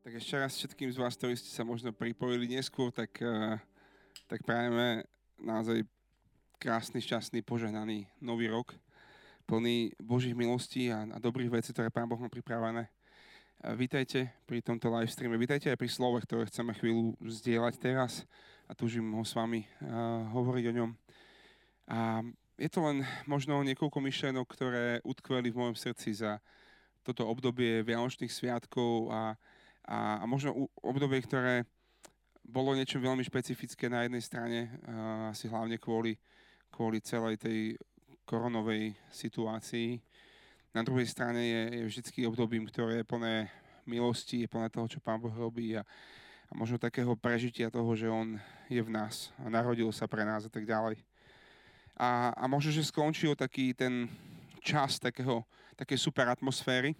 Tak 0.00 0.16
ešte 0.16 0.40
raz 0.40 0.56
všetkým 0.56 0.88
z 0.88 0.96
vás, 0.96 1.12
ktorí 1.12 1.36
ste 1.36 1.52
sa 1.52 1.60
možno 1.60 1.92
pripojili 1.92 2.48
neskôr, 2.48 2.88
tak, 2.88 3.20
uh, 3.20 3.60
tak 4.32 4.40
prajeme 4.48 5.04
naozaj 5.36 5.84
krásny, 6.56 7.04
šťastný, 7.04 7.44
požehnaný 7.44 8.08
nový 8.16 8.48
rok, 8.48 8.72
plný 9.44 9.92
Božích 10.00 10.32
milostí 10.32 10.88
a, 10.88 11.04
a 11.04 11.20
dobrých 11.20 11.52
vecí, 11.52 11.76
ktoré 11.76 11.92
Pán 11.92 12.08
Boh 12.08 12.16
má 12.16 12.32
pripravené. 12.32 12.88
Uh, 13.60 13.76
vítajte 13.76 14.32
pri 14.48 14.64
tomto 14.64 14.88
live 14.88 15.12
streame, 15.12 15.36
vítajte 15.36 15.68
aj 15.68 15.76
pri 15.76 15.92
slove, 15.92 16.24
ktoré 16.24 16.48
chceme 16.48 16.72
chvíľu 16.80 17.20
zdieľať 17.20 17.74
teraz 17.76 18.24
a 18.64 18.72
túžim 18.72 19.04
ho 19.04 19.20
s 19.20 19.36
vami 19.36 19.68
uh, 19.84 20.24
hovoriť 20.32 20.64
o 20.64 20.76
ňom. 20.80 20.90
A 21.92 22.24
je 22.56 22.72
to 22.72 22.80
len 22.88 23.04
možno 23.28 23.60
niekoľko 23.60 24.00
myšlenok, 24.00 24.48
ktoré 24.48 25.04
utkveli 25.04 25.52
v 25.52 25.60
mojom 25.60 25.76
srdci 25.76 26.24
za 26.24 26.40
toto 27.04 27.28
obdobie 27.28 27.84
Vianočných 27.84 28.32
sviatkov 28.32 29.12
a, 29.12 29.36
a, 29.86 30.20
a 30.20 30.24
možno 30.28 30.68
obdobie, 30.82 31.22
ktoré 31.24 31.64
bolo 32.44 32.74
niečo 32.74 32.98
veľmi 32.98 33.22
špecifické 33.22 33.86
na 33.86 34.04
jednej 34.04 34.22
strane, 34.24 34.58
uh, 34.66 35.30
asi 35.30 35.46
hlavne 35.46 35.78
kvôli, 35.78 36.18
kvôli 36.72 36.98
celej 36.98 37.38
tej 37.38 37.78
koronovej 38.26 38.94
situácii. 39.10 39.98
Na 40.70 40.86
druhej 40.86 41.06
strane 41.06 41.42
je, 41.42 41.62
je 41.78 41.82
vždy 41.86 42.30
obdobím, 42.30 42.66
ktoré 42.66 43.02
je 43.02 43.10
plné 43.10 43.50
milosti, 43.86 44.46
je 44.46 44.48
plné 44.50 44.70
toho, 44.70 44.86
čo 44.86 45.02
Pán 45.02 45.18
Boh 45.18 45.34
robí 45.34 45.74
a, 45.74 45.82
a 46.46 46.52
možno 46.54 46.78
takého 46.78 47.14
prežitia 47.18 47.74
toho, 47.74 47.90
že 47.98 48.06
On 48.06 48.38
je 48.70 48.78
v 48.78 48.90
nás 48.90 49.34
a 49.42 49.50
narodil 49.50 49.90
sa 49.90 50.06
pre 50.06 50.22
nás 50.22 50.46
a 50.46 50.52
tak 50.52 50.62
ďalej. 50.62 51.02
A, 51.98 52.30
a 52.32 52.44
možno, 52.46 52.70
že 52.70 52.86
skončil 52.86 53.34
taký 53.34 53.74
ten 53.74 54.06
čas 54.62 55.02
takého, 55.02 55.42
také 55.74 55.98
super 55.98 56.30
atmosféry 56.30 56.94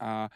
a 0.00 0.28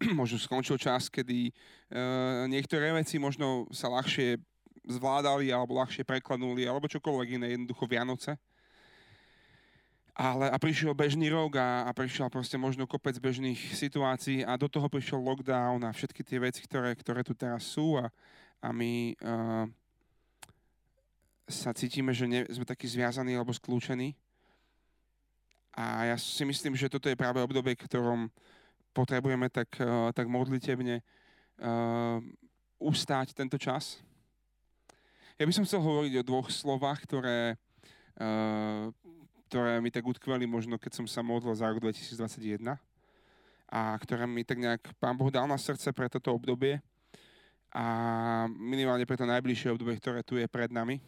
možno 0.20 0.40
skončil 0.40 0.80
čas, 0.80 1.12
kedy 1.12 1.52
uh, 1.52 2.48
niektoré 2.48 2.92
veci 2.96 3.20
možno 3.20 3.68
sa 3.68 3.92
ľahšie 3.92 4.40
zvládali 4.88 5.52
alebo 5.52 5.76
ľahšie 5.76 6.08
prekladnuli 6.08 6.64
alebo 6.64 6.88
čokoľvek 6.88 7.28
iné, 7.36 7.46
jednoducho 7.52 7.84
Vianoce. 7.84 8.40
Ale 10.20 10.52
a 10.52 10.56
prišiel 10.60 10.92
bežný 10.92 11.32
rok 11.32 11.56
a, 11.56 11.88
a 11.88 11.90
prišiel 11.96 12.28
proste 12.28 12.60
možno 12.60 12.84
kopec 12.84 13.16
bežných 13.16 13.72
situácií 13.72 14.44
a 14.44 14.58
do 14.60 14.68
toho 14.68 14.84
prišiel 14.90 15.22
lockdown 15.22 15.80
a 15.86 15.94
všetky 15.96 16.20
tie 16.26 16.36
veci, 16.42 16.60
ktoré, 16.66 16.92
ktoré 16.92 17.24
tu 17.24 17.32
teraz 17.32 17.64
sú 17.64 17.96
a, 17.96 18.12
a 18.60 18.68
my 18.68 19.16
uh, 19.16 19.64
sa 21.48 21.72
cítime, 21.72 22.12
že 22.12 22.28
nie, 22.28 22.44
sme 22.52 22.68
takí 22.68 22.84
zviazaní 22.84 23.32
alebo 23.32 23.54
skľúčení. 23.54 24.12
A 25.72 26.12
ja 26.12 26.16
si 26.18 26.42
myslím, 26.44 26.74
že 26.74 26.90
toto 26.90 27.08
je 27.08 27.16
práve 27.16 27.40
obdobie, 27.40 27.72
ktorom 27.78 28.28
potrebujeme 28.90 29.46
tak, 29.50 29.70
uh, 29.78 30.10
tak 30.10 30.26
modlitebne 30.26 31.00
uh, 31.00 32.18
ustáť 32.80 33.32
tento 33.34 33.56
čas. 33.56 34.02
Ja 35.40 35.48
by 35.48 35.52
som 35.54 35.64
chcel 35.64 35.80
hovoriť 35.80 36.20
o 36.20 36.26
dvoch 36.26 36.48
slovách, 36.52 37.06
ktoré, 37.08 37.56
uh, 38.20 38.92
ktoré 39.48 39.80
mi 39.80 39.88
tak 39.88 40.04
utkveli 40.04 40.44
možno, 40.44 40.76
keď 40.76 41.02
som 41.02 41.06
sa 41.08 41.24
modlil 41.24 41.54
za 41.56 41.70
rok 41.70 41.80
2021 41.80 42.76
a 43.70 43.80
ktoré 44.02 44.26
mi 44.26 44.42
tak 44.42 44.58
nejak 44.58 44.82
Pán 44.98 45.14
Boh 45.14 45.30
dal 45.30 45.46
na 45.46 45.56
srdce 45.56 45.94
pre 45.94 46.10
toto 46.10 46.34
obdobie 46.34 46.82
a 47.70 47.84
minimálne 48.50 49.06
pre 49.06 49.14
to 49.14 49.22
najbližšie 49.22 49.70
obdobie, 49.70 49.94
ktoré 50.02 50.26
tu 50.26 50.34
je 50.34 50.50
pred 50.50 50.74
nami. 50.74 50.98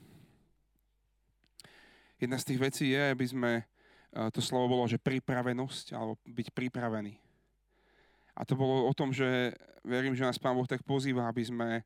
Jedna 2.23 2.39
z 2.39 2.55
tých 2.55 2.63
vecí 2.63 2.95
je, 2.95 3.03
aby 3.03 3.27
sme 3.27 3.67
to 4.13 4.45
slovo 4.45 4.77
bolo, 4.77 4.85
že 4.87 5.01
pripravenosť, 5.01 5.97
alebo 5.97 6.21
byť 6.23 6.55
pripravený. 6.55 7.22
A 8.33 8.49
to 8.49 8.57
bolo 8.57 8.89
o 8.89 8.93
tom, 8.97 9.13
že 9.13 9.53
verím, 9.85 10.17
že 10.17 10.25
nás 10.25 10.41
Pán 10.41 10.57
Boh 10.57 10.69
tak 10.69 10.81
pozýva, 10.83 11.29
aby 11.29 11.45
sme, 11.45 11.85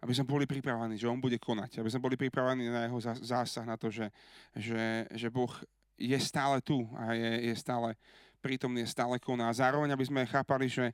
aby 0.00 0.12
sme 0.16 0.24
boli 0.24 0.44
pripravení, 0.48 0.96
že 0.96 1.10
On 1.10 1.20
bude 1.20 1.36
konať. 1.36 1.84
Aby 1.84 1.90
sme 1.92 2.04
boli 2.04 2.16
pripravení 2.16 2.68
na 2.72 2.88
Jeho 2.88 2.98
zásah, 3.20 3.66
na 3.68 3.76
to, 3.76 3.92
že, 3.92 4.08
že, 4.56 5.04
že 5.12 5.28
Boh 5.28 5.52
je 6.00 6.18
stále 6.18 6.58
tu 6.64 6.88
a 6.96 7.12
je, 7.12 7.52
je 7.52 7.54
stále 7.54 7.94
prítomný, 8.40 8.82
je 8.82 8.94
stále 8.94 9.20
koná. 9.20 9.52
A 9.52 9.58
zároveň, 9.58 9.92
aby 9.92 10.04
sme 10.08 10.26
chápali, 10.26 10.66
že, 10.66 10.90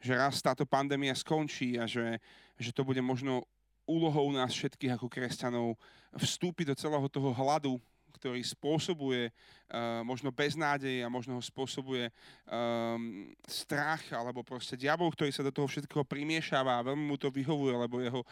že 0.00 0.16
raz 0.16 0.40
táto 0.40 0.64
pandémia 0.64 1.14
skončí 1.14 1.78
a 1.78 1.84
že, 1.84 2.18
že 2.56 2.72
to 2.72 2.82
bude 2.82 2.98
možno 3.04 3.44
úlohou 3.88 4.28
nás 4.32 4.52
všetkých 4.52 5.00
ako 5.00 5.06
kresťanov 5.08 5.78
vstúpiť 6.12 6.72
do 6.72 6.76
celého 6.76 7.06
toho 7.08 7.32
hladu, 7.32 7.80
ktorý 8.12 8.40
spôsobuje 8.40 9.28
uh, 9.32 10.00
možno 10.04 10.32
beznádej 10.32 11.04
a 11.04 11.12
možno 11.12 11.36
ho 11.36 11.42
spôsobuje 11.42 12.08
um, 12.48 13.28
strach 13.44 14.02
alebo 14.12 14.40
proste 14.40 14.74
diabol, 14.74 15.12
ktorý 15.12 15.30
sa 15.32 15.44
do 15.44 15.52
toho 15.52 15.68
všetkého 15.68 16.04
primiešava 16.04 16.80
a 16.80 16.86
veľmi 16.86 17.04
mu 17.04 17.16
to 17.20 17.28
vyhovuje, 17.28 17.74
lebo 17.76 18.00
jeho 18.00 18.22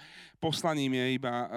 poslaním 0.41 0.97
je 0.97 1.07
iba 1.17 1.35
uh, 1.35 1.49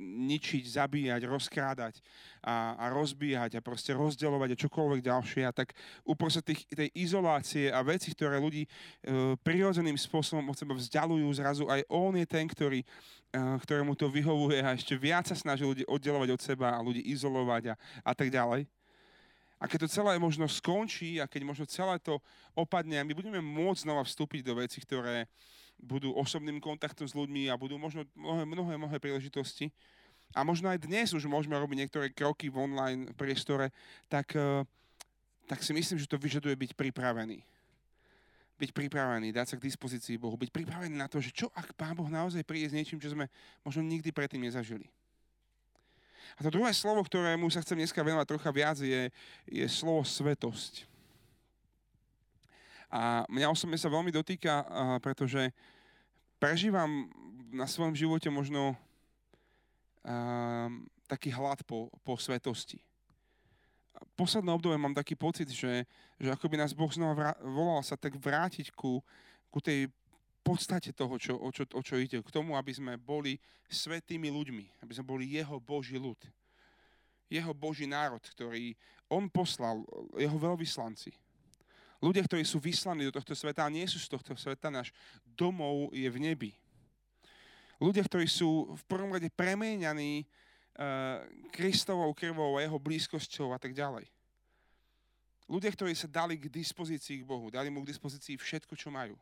ničiť, 0.00 0.64
zabíjať, 0.66 1.22
rozkrádať 1.28 2.00
a, 2.40 2.78
a 2.78 2.84
rozbíjať 2.92 3.58
a 3.58 3.64
proste 3.64 3.92
rozdeľovať 3.92 4.54
a 4.54 4.60
čokoľvek 4.66 5.00
ďalšie. 5.04 5.42
A 5.44 5.52
tak 5.52 5.76
uprostred 6.06 6.46
tých, 6.46 6.62
tej 6.70 6.88
izolácie 6.96 7.68
a 7.68 7.82
veci, 7.84 8.14
ktoré 8.16 8.40
ľudí 8.40 8.64
uh, 8.64 9.34
prirodzeným 9.42 9.98
spôsobom 10.00 10.46
od 10.48 10.56
seba 10.56 10.72
vzdialujú, 10.72 11.26
zrazu 11.36 11.64
aj 11.68 11.84
on 11.92 12.16
je 12.16 12.26
ten, 12.26 12.46
ktorý 12.48 12.80
ktorému 13.34 13.92
to 13.98 14.08
vyhovuje 14.08 14.62
a 14.62 14.72
ešte 14.72 14.96
viac 14.96 15.28
sa 15.28 15.36
snaží 15.36 15.66
ľudí 15.66 15.84
oddelovať 15.84 16.28
od 16.32 16.40
seba 16.40 16.76
a 16.76 16.84
ľudí 16.84 17.04
izolovať 17.04 17.72
a, 17.72 17.74
a 18.04 18.12
tak 18.16 18.32
ďalej. 18.32 18.64
A 19.56 19.64
keď 19.64 19.88
to 19.88 19.94
celé 20.00 20.20
možno 20.20 20.44
skončí 20.44 21.16
a 21.16 21.28
keď 21.28 21.42
možno 21.48 21.64
celé 21.64 21.96
to 22.00 22.20
opadne 22.52 23.00
a 23.00 23.06
my 23.08 23.16
budeme 23.16 23.40
môcť 23.40 23.88
znova 23.88 24.04
vstúpiť 24.04 24.44
do 24.44 24.60
veci, 24.60 24.84
ktoré 24.84 25.24
budú 25.80 26.12
osobným 26.12 26.60
kontaktom 26.60 27.08
s 27.08 27.16
ľuďmi 27.16 27.48
a 27.48 27.56
budú 27.56 27.80
možno 27.80 28.04
mnohé, 28.12 28.44
mnohé, 28.44 28.74
mnohé 28.76 28.96
príležitosti. 29.00 29.72
A 30.36 30.44
možno 30.44 30.68
aj 30.68 30.84
dnes 30.84 31.12
už 31.16 31.24
môžeme 31.24 31.56
robiť 31.56 31.86
niektoré 31.86 32.12
kroky 32.12 32.52
v 32.52 32.68
online 32.68 33.02
priestore, 33.16 33.72
tak, 34.12 34.36
tak 35.48 35.58
si 35.64 35.72
myslím, 35.72 36.00
že 36.00 36.08
to 36.10 36.20
vyžaduje 36.20 36.52
byť 36.52 36.70
pripravený 36.76 37.55
byť 38.56 38.70
pripravený, 38.72 39.36
dať 39.36 39.46
sa 39.52 39.56
k 39.60 39.68
dispozícii 39.68 40.16
Bohu, 40.16 40.36
byť 40.40 40.48
pripravený 40.48 40.96
na 40.96 41.08
to, 41.08 41.20
že 41.20 41.32
čo 41.32 41.52
ak 41.52 41.76
Pán 41.76 41.92
Boh 41.92 42.08
naozaj 42.08 42.40
príde 42.40 42.72
s 42.72 42.76
niečím, 42.76 42.96
čo 42.96 43.12
sme 43.12 43.28
možno 43.60 43.84
nikdy 43.84 44.08
predtým 44.12 44.40
nezažili. 44.40 44.88
A 46.36 46.44
to 46.44 46.52
druhé 46.52 46.72
slovo, 46.72 47.04
ktorému 47.04 47.48
sa 47.52 47.60
chcem 47.60 47.76
dneska 47.76 48.00
venovať 48.00 48.26
trocha 48.28 48.50
viac, 48.52 48.76
je, 48.80 49.12
je 49.48 49.66
slovo 49.68 50.04
svetosť. 50.04 50.88
A 52.92 53.28
mňa 53.28 53.52
osobne 53.52 53.76
sa 53.76 53.92
veľmi 53.92 54.12
dotýka, 54.12 54.64
pretože 55.04 55.52
prežívam 56.40 57.08
na 57.52 57.68
svojom 57.68 57.96
živote 57.96 58.28
možno 58.32 58.72
um, 60.04 60.84
taký 61.08 61.32
hlad 61.32 61.60
po, 61.64 61.92
po 62.04 62.16
svetosti 62.16 62.85
posledné 64.16 64.50
obdobie 64.52 64.78
mám 64.80 64.96
taký 64.96 65.14
pocit, 65.18 65.48
že, 65.48 65.84
že 66.16 66.28
ako 66.32 66.46
by 66.48 66.56
nás 66.60 66.72
Boh 66.76 66.88
znova 66.88 67.14
vrá, 67.14 67.32
volal 67.42 67.82
sa 67.84 67.96
tak 67.98 68.16
vrátiť 68.16 68.72
ku, 68.72 69.00
ku 69.50 69.58
tej 69.60 69.88
podstate 70.46 70.94
toho, 70.94 71.18
čo, 71.18 71.34
o, 71.34 71.50
čo, 71.50 71.66
o 71.74 71.80
čo 71.82 71.98
ide, 71.98 72.22
k 72.22 72.30
tomu, 72.30 72.54
aby 72.54 72.70
sme 72.70 72.94
boli 72.94 73.34
svetými 73.66 74.30
ľuďmi, 74.30 74.86
aby 74.86 74.92
sme 74.94 75.06
boli 75.10 75.26
jeho 75.26 75.58
Boží 75.58 75.98
ľud. 75.98 76.18
Jeho 77.26 77.50
Boží 77.50 77.90
národ, 77.90 78.22
ktorý 78.22 78.78
on 79.10 79.26
poslal, 79.26 79.82
jeho 80.14 80.38
veľvyslanci. 80.38 81.10
Ľudia, 81.98 82.22
ktorí 82.22 82.46
sú 82.46 82.62
vyslaní 82.62 83.10
do 83.10 83.16
tohto 83.18 83.34
sveta 83.34 83.66
a 83.66 83.72
nie 83.72 83.82
sú 83.90 83.98
z 83.98 84.06
tohto 84.06 84.38
sveta, 84.38 84.70
náš 84.70 84.94
domov 85.34 85.90
je 85.90 86.06
v 86.06 86.18
nebi. 86.22 86.50
Ľudia, 87.82 88.06
ktorí 88.06 88.30
sú 88.30 88.70
v 88.72 88.82
prvom 88.86 89.10
rade 89.10 89.26
premieňaní 89.34 90.22
Kristovou 91.52 92.12
krvou 92.12 92.60
a 92.60 92.64
jeho 92.64 92.76
blízkosťou 92.76 93.56
a 93.56 93.58
tak 93.58 93.72
ďalej. 93.72 94.04
Ľudia, 95.46 95.70
ktorí 95.72 95.94
sa 95.94 96.10
dali 96.10 96.36
k 96.36 96.50
dispozícii 96.50 97.22
k 97.22 97.28
Bohu, 97.28 97.48
dali 97.48 97.70
mu 97.70 97.80
k 97.80 97.90
dispozícii 97.94 98.36
všetko, 98.36 98.74
čo 98.74 98.90
majú. 98.90 99.14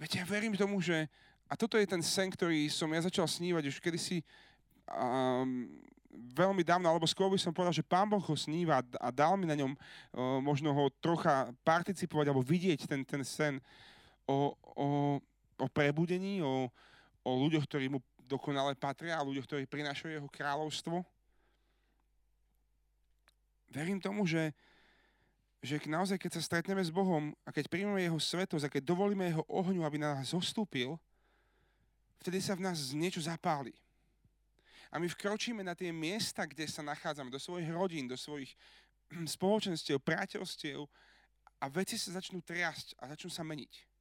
Viete, 0.00 0.18
ja 0.18 0.26
verím 0.26 0.56
tomu, 0.56 0.80
že, 0.80 1.06
a 1.46 1.54
toto 1.54 1.78
je 1.78 1.86
ten 1.86 2.02
sen, 2.02 2.32
ktorý 2.32 2.66
som 2.72 2.90
ja 2.90 3.04
začal 3.04 3.28
snívať 3.28 3.68
už 3.68 3.78
kedysi 3.78 4.24
um, 4.90 5.70
veľmi 6.34 6.64
dávno, 6.64 6.88
alebo 6.88 7.06
skôr 7.06 7.28
by 7.28 7.38
som 7.38 7.54
povedal, 7.54 7.76
že 7.76 7.86
Pán 7.86 8.08
Boh 8.08 8.22
ho 8.22 8.34
sníva 8.34 8.80
a 8.98 9.08
dal 9.12 9.36
mi 9.38 9.46
na 9.46 9.54
ňom 9.54 9.76
uh, 9.76 10.40
možno 10.40 10.72
ho 10.72 10.90
trocha 10.98 11.52
participovať 11.62 12.32
alebo 12.32 12.42
vidieť 12.42 12.88
ten, 12.88 13.04
ten 13.04 13.22
sen 13.22 13.60
o, 14.24 14.56
o, 14.74 14.86
o 15.60 15.66
prebudení, 15.68 16.40
o, 16.40 16.72
o 17.22 17.30
ľuďoch, 17.44 17.68
ktorí 17.68 17.92
mu 17.92 18.00
dokonale 18.24 18.74
patria 18.74 19.20
a 19.20 19.26
ľuďoch, 19.26 19.46
ktorí 19.46 19.64
prinášajú 19.68 20.10
jeho 20.16 20.28
kráľovstvo. 20.32 21.04
Verím 23.68 23.98
tomu, 23.98 24.24
že, 24.24 24.54
že 25.60 25.82
naozaj, 25.84 26.16
keď 26.16 26.30
sa 26.38 26.42
stretneme 26.46 26.80
s 26.80 26.94
Bohom 26.94 27.34
a 27.44 27.50
keď 27.50 27.68
príjmeme 27.68 28.00
jeho 28.00 28.20
svetosť 28.20 28.64
a 28.66 28.72
keď 28.72 28.82
dovolíme 28.86 29.26
jeho 29.28 29.44
ohňu, 29.50 29.82
aby 29.82 29.98
na 29.98 30.18
nás 30.20 30.30
zostúpil, 30.30 30.94
vtedy 32.22 32.38
sa 32.40 32.54
v 32.54 32.64
nás 32.64 32.94
niečo 32.94 33.18
zapáli. 33.20 33.74
A 34.94 35.02
my 35.02 35.10
vkročíme 35.10 35.66
na 35.66 35.74
tie 35.74 35.90
miesta, 35.90 36.46
kde 36.46 36.70
sa 36.70 36.78
nachádzame, 36.86 37.26
do 37.26 37.42
svojich 37.42 37.66
rodín, 37.66 38.06
do 38.06 38.14
svojich 38.14 38.54
spoločenstiev, 39.34 39.98
priateľstiev 39.98 40.86
a 41.58 41.64
veci 41.66 41.98
sa 41.98 42.14
začnú 42.14 42.38
triasť 42.46 42.94
a 43.02 43.10
začnú 43.10 43.30
sa 43.32 43.42
meniť. 43.42 43.93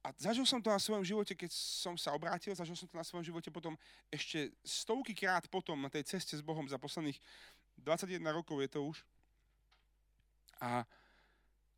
A 0.00 0.16
zažil 0.16 0.48
som 0.48 0.64
to 0.64 0.72
na 0.72 0.80
svojom 0.80 1.04
živote, 1.04 1.36
keď 1.36 1.52
som 1.52 1.92
sa 1.92 2.16
obrátil, 2.16 2.56
zažil 2.56 2.72
som 2.72 2.88
to 2.88 2.96
na 2.96 3.04
svojom 3.04 3.20
živote 3.20 3.52
potom 3.52 3.76
ešte 4.08 4.48
stovky 4.64 5.12
krát 5.12 5.44
potom 5.44 5.76
na 5.76 5.92
tej 5.92 6.08
ceste 6.08 6.32
s 6.32 6.40
Bohom 6.40 6.64
za 6.64 6.80
posledných 6.80 7.20
21 7.84 8.16
rokov 8.32 8.64
je 8.64 8.70
to 8.72 8.80
už. 8.80 8.98
A, 10.56 10.88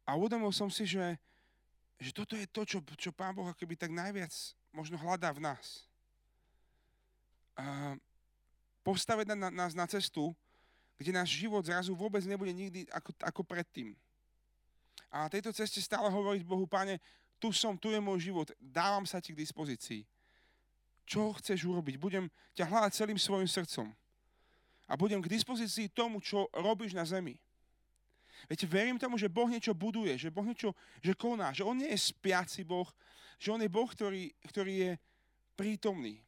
a 0.06 0.10
uvedomil 0.14 0.54
som 0.54 0.70
si, 0.70 0.86
že, 0.86 1.18
že 1.98 2.14
toto 2.14 2.38
je 2.38 2.46
to, 2.46 2.62
čo, 2.62 2.78
čo 2.94 3.10
Pán 3.10 3.34
Boh 3.34 3.50
akoby 3.50 3.74
tak 3.74 3.90
najviac 3.90 4.30
možno 4.70 4.98
hľadá 5.02 5.34
v 5.34 5.42
nás. 5.42 5.86
A 7.58 7.98
postaviť 8.86 9.34
na, 9.34 9.50
nás 9.50 9.74
na 9.74 9.86
cestu, 9.90 10.30
kde 10.94 11.10
náš 11.14 11.34
život 11.34 11.62
zrazu 11.66 11.94
vôbec 11.94 12.22
nebude 12.22 12.54
nikdy 12.54 12.86
ako, 12.90 13.10
ako 13.22 13.42
predtým. 13.42 13.94
A 15.10 15.26
na 15.26 15.28
tejto 15.28 15.50
ceste 15.50 15.82
stále 15.82 16.06
hovoriť 16.06 16.42
Bohu, 16.46 16.64
Pane, 16.70 17.02
tu 17.42 17.50
som, 17.50 17.74
tu 17.74 17.90
je 17.90 17.98
môj 17.98 18.30
život, 18.30 18.46
dávam 18.62 19.02
sa 19.02 19.18
ti 19.18 19.34
k 19.34 19.42
dispozícii. 19.42 20.06
Čo 21.02 21.34
chceš 21.42 21.66
urobiť? 21.66 21.98
Budem 21.98 22.30
ťa 22.54 22.70
hľadať 22.70 22.94
celým 22.94 23.18
svojim 23.18 23.50
srdcom. 23.50 23.90
A 24.86 24.94
budem 24.94 25.18
k 25.18 25.26
dispozícii 25.26 25.90
tomu, 25.90 26.22
čo 26.22 26.46
robíš 26.54 26.94
na 26.94 27.02
zemi. 27.02 27.34
Viete, 28.46 28.66
verím 28.70 28.94
tomu, 28.94 29.18
že 29.18 29.26
Boh 29.26 29.50
niečo 29.50 29.74
buduje, 29.74 30.14
že 30.14 30.30
Boh 30.30 30.46
niečo 30.46 30.70
že 31.02 31.18
koná, 31.18 31.50
že 31.50 31.66
On 31.66 31.74
nie 31.74 31.90
je 31.90 32.14
spiaci 32.14 32.62
Boh, 32.62 32.86
že 33.42 33.50
On 33.50 33.58
je 33.58 33.70
Boh, 33.70 33.90
ktorý, 33.90 34.30
ktorý 34.46 34.72
je 34.78 34.90
prítomný, 35.58 36.22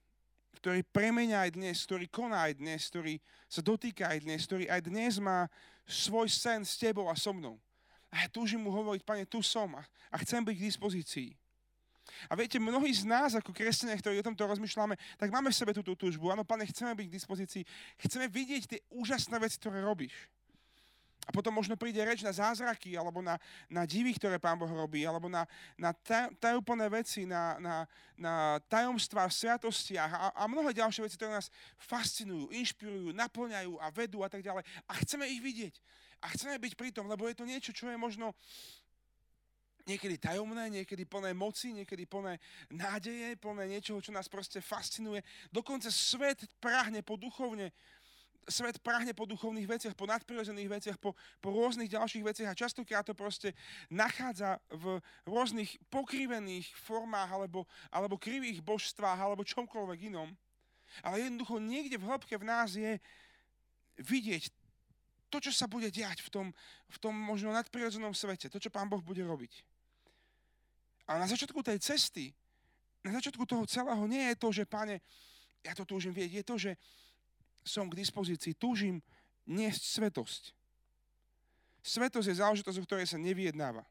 ktorý 0.58 0.82
premenia 0.82 1.46
aj 1.46 1.55
dnes, 1.55 1.78
ktorý 1.87 2.11
koná 2.11 2.50
aj 2.50 2.58
dnes, 2.58 2.90
ktorý 2.90 3.14
sa 3.46 3.62
dotýka 3.62 4.11
aj 4.11 4.19
dnes, 4.26 4.43
ktorý 4.46 4.66
aj 4.66 4.81
dnes 4.82 5.22
má 5.22 5.46
svoj 5.87 6.26
sen 6.26 6.66
s 6.66 6.75
tebou 6.75 7.06
a 7.06 7.14
so 7.14 7.31
mnou. 7.31 7.58
A 8.14 8.22
ja 8.22 8.28
túžim 8.31 8.62
mu 8.62 8.70
hovoriť, 8.70 9.02
pane, 9.02 9.26
tu 9.26 9.43
som 9.43 9.75
a, 9.75 9.82
a 10.14 10.16
chcem 10.22 10.38
byť 10.38 10.55
k 10.55 10.69
dispozícii. 10.70 11.31
A 12.31 12.38
viete, 12.38 12.62
mnohí 12.62 12.93
z 12.94 13.08
nás, 13.08 13.34
ako 13.34 13.50
kresťania, 13.50 13.99
ktorí 13.99 14.20
o 14.20 14.28
tomto 14.28 14.46
rozmýšľame, 14.46 14.94
tak 15.19 15.34
máme 15.34 15.50
v 15.50 15.58
sebe 15.58 15.72
túto 15.75 15.99
túžbu. 15.99 16.31
Áno, 16.31 16.46
pane, 16.46 16.62
chceme 16.69 16.94
byť 16.94 17.06
k 17.11 17.16
dispozícii. 17.16 17.62
Chceme 17.99 18.31
vidieť 18.31 18.62
tie 18.70 18.81
úžasné 18.94 19.34
veci, 19.43 19.58
ktoré 19.58 19.82
robíš. 19.82 20.14
A 21.25 21.32
potom 21.32 21.56
možno 21.56 21.75
príde 21.75 22.05
reč 22.05 22.21
na 22.21 22.32
zázraky, 22.32 23.00
alebo 23.00 23.25
na, 23.25 23.41
na 23.67 23.88
divy, 23.88 24.12
ktoré 24.15 24.37
Pán 24.37 24.61
Boh 24.61 24.69
robí, 24.69 25.09
alebo 25.09 25.29
na, 25.29 25.49
na 25.81 25.97
tajúplné 26.37 26.87
veci, 26.93 27.25
na, 27.25 27.56
na, 27.56 27.75
na 28.15 28.32
tajomstvá 28.69 29.29
v 29.29 29.37
sviatostiach 29.41 30.12
a, 30.12 30.25
a 30.37 30.43
mnohé 30.44 30.76
ďalšie 30.76 31.05
veci, 31.05 31.17
ktoré 31.17 31.32
nás 31.32 31.49
fascinujú, 31.81 32.53
inšpirujú, 32.53 33.17
naplňajú 33.17 33.73
a 33.81 33.87
vedú 33.88 34.21
a 34.21 34.29
tak 34.29 34.44
ďalej. 34.44 34.62
A 34.85 34.93
chceme 35.00 35.25
ich 35.32 35.41
vidieť. 35.41 35.75
A 36.25 36.32
chceme 36.32 36.56
byť 36.56 36.73
pri 36.76 36.91
tom, 36.93 37.09
lebo 37.09 37.29
je 37.29 37.37
to 37.37 37.44
niečo, 37.44 37.73
čo 37.73 37.88
je 37.88 37.97
možno 38.00 38.32
niekedy 39.85 40.17
tajomné, 40.17 40.73
niekedy 40.73 41.05
plné 41.05 41.37
moci, 41.37 41.76
niekedy 41.76 42.09
plné 42.09 42.41
nádeje, 42.73 43.37
plné 43.37 43.69
niečoho, 43.69 44.00
čo 44.00 44.12
nás 44.12 44.29
proste 44.32 44.65
fascinuje. 44.65 45.21
Dokonca 45.53 45.93
svet 45.93 46.49
prahne 46.56 47.05
po 47.05 47.21
duchovne 47.21 47.69
svet 48.49 48.81
prahne 48.81 49.12
po 49.17 49.25
duchovných 49.25 49.69
veciach, 49.69 49.94
po 49.96 50.08
nadprirodzených 50.08 50.70
veciach, 50.70 50.96
po, 51.00 51.17
po 51.41 51.49
rôznych 51.52 51.91
ďalších 51.91 52.25
veciach 52.25 52.49
a 52.52 52.58
častokrát 52.58 53.05
to 53.05 53.17
proste 53.17 53.56
nachádza 53.88 54.61
v 54.73 55.00
rôznych 55.25 55.76
pokrivených 55.88 56.69
formách 56.76 57.31
alebo, 57.32 57.64
alebo 57.88 58.20
krivých 58.20 58.61
božstvách 58.61 59.19
alebo 59.19 59.46
čomkoľvek 59.46 60.12
inom. 60.12 60.32
Ale 61.02 61.25
jednoducho 61.25 61.58
niekde 61.58 61.99
v 61.99 62.06
hĺbke 62.06 62.35
v 62.38 62.46
nás 62.46 62.76
je 62.79 63.00
vidieť 63.99 64.50
to, 65.32 65.43
čo 65.43 65.50
sa 65.50 65.67
bude 65.67 65.90
diať 65.90 66.23
v 66.23 66.31
tom, 66.31 66.47
v 66.87 66.97
tom 67.02 67.14
možno 67.14 67.50
nadprirodzenom 67.50 68.14
svete, 68.14 68.47
to, 68.47 68.62
čo 68.62 68.70
Pán 68.70 68.87
Boh 68.87 69.02
bude 69.02 69.26
robiť. 69.26 69.67
A 71.11 71.19
na 71.19 71.26
začiatku 71.26 71.58
tej 71.58 71.82
cesty, 71.82 72.31
na 73.02 73.11
začiatku 73.19 73.43
toho 73.43 73.67
celého 73.67 74.06
nie 74.06 74.31
je 74.31 74.37
to, 74.38 74.49
že, 74.55 74.62
páne, 74.62 75.02
ja 75.67 75.75
to 75.75 75.82
túžim 75.82 76.14
vieť, 76.14 76.31
je 76.40 76.44
to, 76.47 76.55
že 76.56 76.70
som 77.64 77.88
k 77.88 77.99
dispozícii, 77.99 78.52
túžim 78.52 79.00
niesť 79.49 79.82
svetosť. 79.99 80.52
Svetosť 81.84 82.28
je 82.32 82.40
záležitosť, 82.40 82.78
o 82.81 82.87
ktorej 82.87 83.08
sa 83.08 83.20
nevyjednáva. 83.20 83.84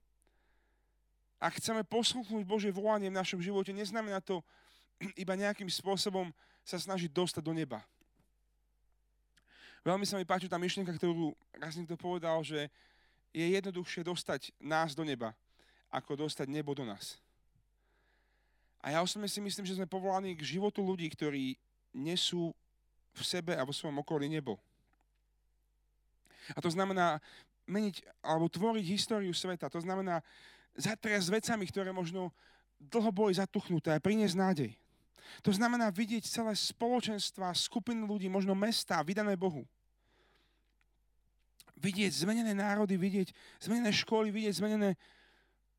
Ak 1.37 1.59
chceme 1.59 1.83
posluchnúť 1.83 2.47
Božie 2.47 2.71
volanie 2.71 3.11
v 3.11 3.19
našom 3.19 3.43
živote, 3.43 3.75
neznamená 3.75 4.23
to 4.23 4.39
iba 5.21 5.33
nejakým 5.35 5.67
spôsobom 5.67 6.31
sa 6.63 6.79
snažiť 6.79 7.11
dostať 7.11 7.43
do 7.43 7.51
neba. 7.51 7.83
Veľmi 9.83 10.07
sa 10.07 10.15
mi 10.15 10.23
páči 10.23 10.47
tá 10.47 10.55
myšlienka, 10.55 10.95
ktorú 10.95 11.35
raz 11.59 11.75
niekto 11.75 11.99
povedal, 11.99 12.39
že 12.39 12.71
je 13.35 13.43
jednoduchšie 13.43 14.07
dostať 14.07 14.55
nás 14.63 14.95
do 14.95 15.03
neba, 15.03 15.35
ako 15.91 16.23
dostať 16.23 16.47
nebo 16.47 16.71
do 16.71 16.87
nás. 16.87 17.19
A 18.79 18.95
ja 18.95 18.99
osobne 19.03 19.27
si 19.27 19.43
myslím, 19.43 19.67
že 19.67 19.75
sme 19.75 19.87
povolaní 19.87 20.39
k 20.39 20.55
životu 20.55 20.79
ľudí, 20.79 21.11
ktorí 21.11 21.59
nesú 21.91 22.55
v 23.13 23.21
sebe 23.21 23.54
a 23.54 23.62
vo 23.62 23.74
svojom 23.74 24.01
okolí 24.01 24.25
nebo. 24.27 24.57
A 26.51 26.60
to 26.60 26.68
znamená 26.68 27.21
meniť 27.69 28.04
alebo 28.19 28.51
tvoriť 28.51 28.83
históriu 28.83 29.31
sveta. 29.31 29.71
To 29.71 29.80
znamená 29.80 30.19
zatriasť 30.75 31.27
vecami, 31.31 31.63
ktoré 31.69 31.95
možno 31.95 32.33
dlho 32.81 33.12
boli 33.13 33.31
zatuchnuté 33.38 33.95
a 33.95 34.04
priniesť 34.04 34.36
nádej. 34.36 34.71
To 35.42 35.51
znamená 35.56 35.89
vidieť 35.89 36.27
celé 36.27 36.54
spoločenstva, 36.54 37.56
skupiny 37.56 38.04
ľudí, 38.04 38.27
možno 38.27 38.54
mesta 38.54 39.00
vydané 39.01 39.39
Bohu. 39.39 39.63
Vidieť 41.80 42.12
zmenené 42.27 42.51
národy, 42.54 43.00
vidieť 43.00 43.31
zmenené 43.63 43.92
školy, 43.95 44.30
vidieť 44.30 44.54
zmenené 44.59 45.00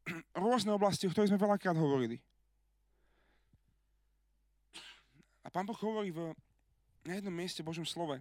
rôzne 0.36 0.72
oblasti, 0.72 1.06
o 1.06 1.12
ktorých 1.12 1.36
sme 1.36 1.40
veľakrát 1.40 1.76
hovorili. 1.76 2.18
A 5.44 5.52
pán 5.52 5.68
Boh 5.68 5.76
hovorí 5.76 6.08
v 6.08 6.32
na 7.04 7.20
jednom 7.20 7.32
mieste 7.32 7.60
v 7.60 7.68
Božom 7.68 7.84
slove, 7.84 8.16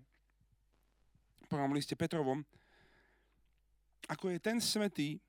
v 1.44 1.48
prvom 1.48 1.72
liste 1.72 1.96
Petrovom, 1.96 2.44
ako 4.12 4.36
je 4.36 4.40
ten 4.40 4.60
svetý, 4.60 5.20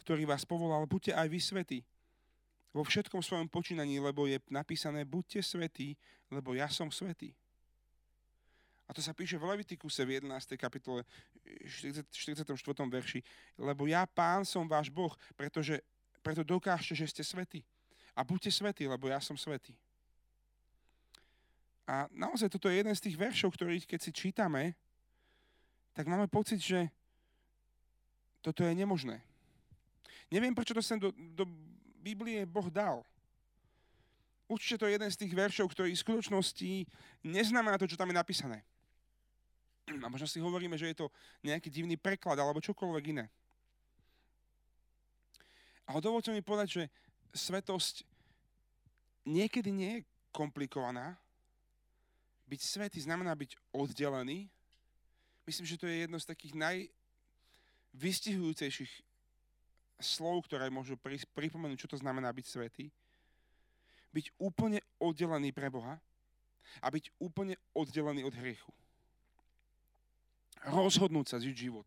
ktorý 0.00 0.24
vás 0.24 0.48
povolal, 0.48 0.88
buďte 0.88 1.12
aj 1.12 1.28
vy 1.28 1.40
svetí 1.40 1.78
vo 2.72 2.84
všetkom 2.84 3.20
svojom 3.20 3.48
počínaní, 3.48 4.00
lebo 4.00 4.28
je 4.28 4.40
napísané, 4.48 5.04
buďte 5.04 5.44
svetí, 5.44 5.96
lebo 6.32 6.52
ja 6.56 6.68
som 6.68 6.88
svetý. 6.92 7.32
A 8.88 8.96
to 8.96 9.04
sa 9.04 9.12
píše 9.12 9.36
v 9.36 9.44
Levitikuse 9.52 10.00
v 10.08 10.16
11. 10.16 10.56
kapitole 10.56 11.04
44. 11.44 12.08
verši. 12.88 13.20
Lebo 13.60 13.84
ja, 13.84 14.08
pán, 14.08 14.48
som 14.48 14.64
váš 14.64 14.88
Boh, 14.88 15.12
pretože, 15.36 15.84
preto 16.24 16.40
dokážte, 16.40 16.96
že 16.96 17.12
ste 17.12 17.20
svetí. 17.20 17.60
A 18.16 18.24
buďte 18.24 18.48
svetí, 18.48 18.88
lebo 18.88 19.12
ja 19.12 19.20
som 19.20 19.36
svetý. 19.36 19.76
A 21.88 22.04
naozaj 22.12 22.52
toto 22.52 22.68
je 22.68 22.84
jeden 22.84 22.92
z 22.92 23.08
tých 23.08 23.16
veršov, 23.16 23.56
ktorých 23.56 23.88
keď 23.88 24.00
si 24.04 24.12
čítame, 24.12 24.76
tak 25.96 26.04
máme 26.04 26.28
pocit, 26.28 26.60
že 26.60 26.92
toto 28.44 28.60
je 28.60 28.76
nemožné. 28.76 29.24
Neviem, 30.28 30.52
prečo 30.52 30.76
to 30.76 30.84
sem 30.84 31.00
do, 31.00 31.08
do 31.32 31.48
Biblie 32.04 32.44
Boh 32.44 32.68
dal. 32.68 33.00
Určite 34.44 34.84
to 34.84 34.86
je 34.88 35.00
jeden 35.00 35.08
z 35.08 35.16
tých 35.16 35.32
veršov, 35.32 35.72
ktorý 35.72 35.96
v 35.96 36.04
skutočnosti 36.04 36.84
neznamená 37.24 37.80
to, 37.80 37.88
čo 37.88 37.96
tam 37.96 38.12
je 38.12 38.20
napísané. 38.20 38.60
A 39.88 40.06
možno 40.12 40.28
si 40.28 40.40
hovoríme, 40.44 40.76
že 40.76 40.92
je 40.92 41.00
to 41.04 41.06
nejaký 41.40 41.72
divný 41.72 41.96
preklad 41.96 42.36
alebo 42.36 42.60
čokoľvek 42.60 43.04
iné. 43.16 43.32
Ale 45.88 46.04
dovolte 46.04 46.28
mi 46.36 46.44
povedať, 46.44 46.68
že 46.68 46.82
svetosť 47.32 48.04
niekedy 49.24 49.72
nie 49.72 49.90
je 50.00 50.06
komplikovaná, 50.36 51.16
byť 52.48 52.60
svetý 52.64 53.04
znamená 53.04 53.36
byť 53.36 53.60
oddelený. 53.76 54.48
Myslím, 55.44 55.68
že 55.68 55.76
to 55.76 55.86
je 55.86 56.08
jedno 56.08 56.16
z 56.16 56.32
takých 56.32 56.56
najvystihujúcejších 56.56 59.04
slov, 60.00 60.48
ktoré 60.48 60.72
môžu 60.72 60.96
pripomenúť, 61.36 61.84
čo 61.84 61.92
to 61.92 62.00
znamená 62.00 62.32
byť 62.32 62.46
svetý. 62.48 62.88
Byť 64.16 64.32
úplne 64.40 64.80
oddelený 64.96 65.52
pre 65.52 65.68
Boha 65.68 66.00
a 66.80 66.88
byť 66.88 67.12
úplne 67.20 67.60
oddelený 67.76 68.24
od 68.24 68.32
hriechu. 68.32 68.72
Rozhodnúť 70.64 71.36
sa 71.36 71.38
žiť 71.38 71.68
život 71.68 71.84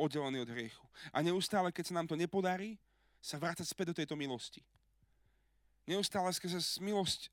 oddelený 0.00 0.40
od 0.42 0.50
hriechu. 0.50 0.82
A 1.12 1.22
neustále, 1.22 1.70
keď 1.70 1.86
sa 1.92 1.94
nám 2.00 2.08
to 2.08 2.16
nepodarí, 2.16 2.80
sa 3.22 3.38
vrácať 3.38 3.68
späť 3.68 3.86
do 3.94 3.98
tejto 4.02 4.16
milosti. 4.18 4.64
Neustále 5.86 6.32
skrze 6.34 6.58
milosť 6.82 7.30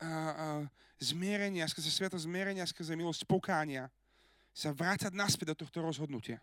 a, 0.00 0.66
zmierenia, 1.00 1.68
skrze 1.68 1.88
sviato 1.88 2.16
zmierenia, 2.20 2.68
skrze 2.68 2.92
milosť 2.92 3.24
pokánia, 3.24 3.88
sa 4.52 4.74
vrácať 4.74 5.12
naspäť 5.14 5.56
do 5.56 5.64
tohto 5.64 5.80
rozhodnutia. 5.80 6.40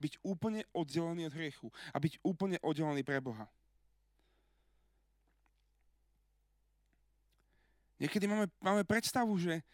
Byť 0.00 0.20
úplne 0.24 0.64
oddelený 0.76 1.28
od 1.28 1.36
hriechu 1.36 1.68
a 1.92 1.96
byť 2.00 2.20
úplne 2.20 2.56
oddelený 2.60 3.02
pre 3.04 3.20
Boha. 3.20 3.48
Niekedy 7.96 8.28
máme, 8.28 8.46
máme 8.60 8.84
predstavu, 8.84 9.40
že, 9.40 9.64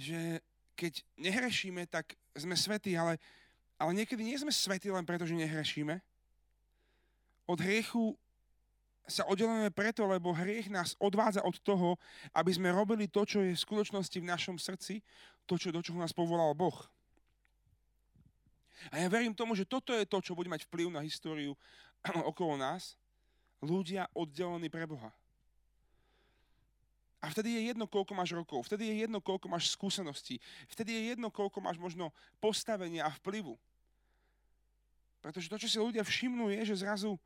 že 0.00 0.40
keď 0.76 1.04
nehrešíme, 1.20 1.84
tak 1.88 2.16
sme 2.32 2.56
svetí, 2.56 2.96
ale, 2.96 3.20
ale 3.76 3.92
niekedy 3.92 4.24
nie 4.24 4.36
sme 4.36 4.52
svetí 4.52 4.88
len 4.88 5.04
preto, 5.04 5.28
že 5.28 5.36
nehrešíme. 5.36 6.00
Od 7.44 7.58
hriechu 7.60 8.16
sa 9.06 9.22
oddelujeme 9.30 9.70
preto, 9.70 10.02
lebo 10.04 10.34
hriech 10.34 10.66
nás 10.66 10.98
odvádza 10.98 11.46
od 11.46 11.54
toho, 11.62 11.94
aby 12.34 12.50
sme 12.50 12.74
robili 12.74 13.06
to, 13.06 13.22
čo 13.22 13.38
je 13.38 13.54
v 13.54 13.64
skutočnosti 13.64 14.18
v 14.18 14.26
našom 14.26 14.58
srdci, 14.58 14.98
to, 15.46 15.54
čo, 15.54 15.70
do 15.70 15.78
čoho 15.78 16.02
nás 16.02 16.10
povolal 16.10 16.50
Boh. 16.58 16.74
A 18.90 19.00
ja 19.00 19.08
verím 19.08 19.32
tomu, 19.32 19.54
že 19.54 19.64
toto 19.64 19.94
je 19.94 20.04
to, 20.04 20.18
čo 20.20 20.34
bude 20.36 20.50
mať 20.50 20.66
vplyv 20.66 20.90
na 20.90 21.00
históriu 21.06 21.54
okolo 22.30 22.58
nás. 22.58 22.98
Ľudia 23.64 24.10
oddelení 24.12 24.68
pre 24.68 24.84
Boha. 24.84 25.08
A 27.24 27.32
vtedy 27.32 27.56
je 27.56 27.72
jedno, 27.72 27.88
koľko 27.88 28.12
máš 28.12 28.36
rokov, 28.36 28.68
vtedy 28.68 28.92
je 28.92 29.08
jedno, 29.08 29.18
koľko 29.24 29.48
máš 29.48 29.72
skúseností, 29.72 30.38
vtedy 30.68 30.92
je 30.94 31.02
jedno, 31.16 31.32
koľko 31.32 31.64
máš 31.64 31.80
možno 31.80 32.12
postavenia 32.38 33.08
a 33.08 33.10
vplyvu. 33.18 33.56
Pretože 35.24 35.50
to, 35.50 35.58
čo 35.58 35.66
si 35.66 35.78
ľudia 35.80 36.04
všimnú, 36.06 36.52
je, 36.52 36.70
že 36.70 36.84
zrazu 36.86 37.18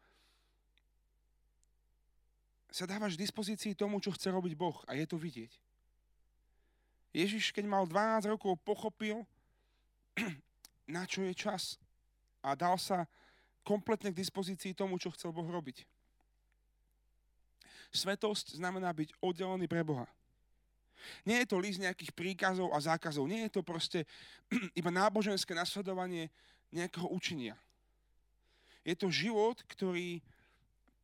sa 2.70 2.86
dávaš 2.86 3.18
v 3.18 3.26
dispozícii 3.26 3.74
tomu, 3.74 3.98
čo 3.98 4.14
chce 4.14 4.30
robiť 4.30 4.54
Boh 4.54 4.78
a 4.86 4.94
je 4.94 5.06
to 5.06 5.18
vidieť. 5.18 5.50
Ježiš, 7.10 7.50
keď 7.50 7.66
mal 7.66 7.84
12 7.86 8.30
rokov, 8.30 8.54
pochopil, 8.62 9.26
na 10.86 11.02
čo 11.06 11.26
je 11.26 11.34
čas 11.34 11.74
a 12.40 12.54
dal 12.54 12.78
sa 12.78 13.06
kompletne 13.66 14.14
k 14.14 14.20
dispozícii 14.22 14.72
tomu, 14.72 14.96
čo 14.96 15.10
chcel 15.10 15.34
Boh 15.34 15.46
robiť. 15.46 15.82
Svetosť 17.90 18.62
znamená 18.62 18.94
byť 18.94 19.18
oddelený 19.18 19.66
pre 19.66 19.82
Boha. 19.82 20.06
Nie 21.26 21.42
je 21.42 21.50
to 21.50 21.58
list 21.58 21.82
nejakých 21.82 22.14
príkazov 22.14 22.70
a 22.70 22.78
zákazov. 22.78 23.26
Nie 23.26 23.48
je 23.48 23.58
to 23.58 23.62
proste 23.66 24.06
iba 24.78 24.94
náboženské 24.94 25.50
nasledovanie 25.50 26.30
nejakého 26.70 27.10
učenia. 27.10 27.58
Je 28.86 28.94
to 28.94 29.10
život, 29.10 29.58
ktorý 29.66 30.22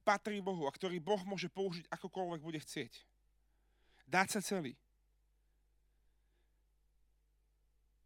patrí 0.07 0.39
Bohu 0.39 0.71
a 0.71 0.75
ktorý 0.75 1.03
Boh 1.03 1.19
môže 1.27 1.51
použiť 1.51 1.91
akokoľvek 1.91 2.41
bude 2.47 2.63
chcieť. 2.63 3.03
Dať 4.07 4.39
sa 4.39 4.41
celý. 4.41 4.79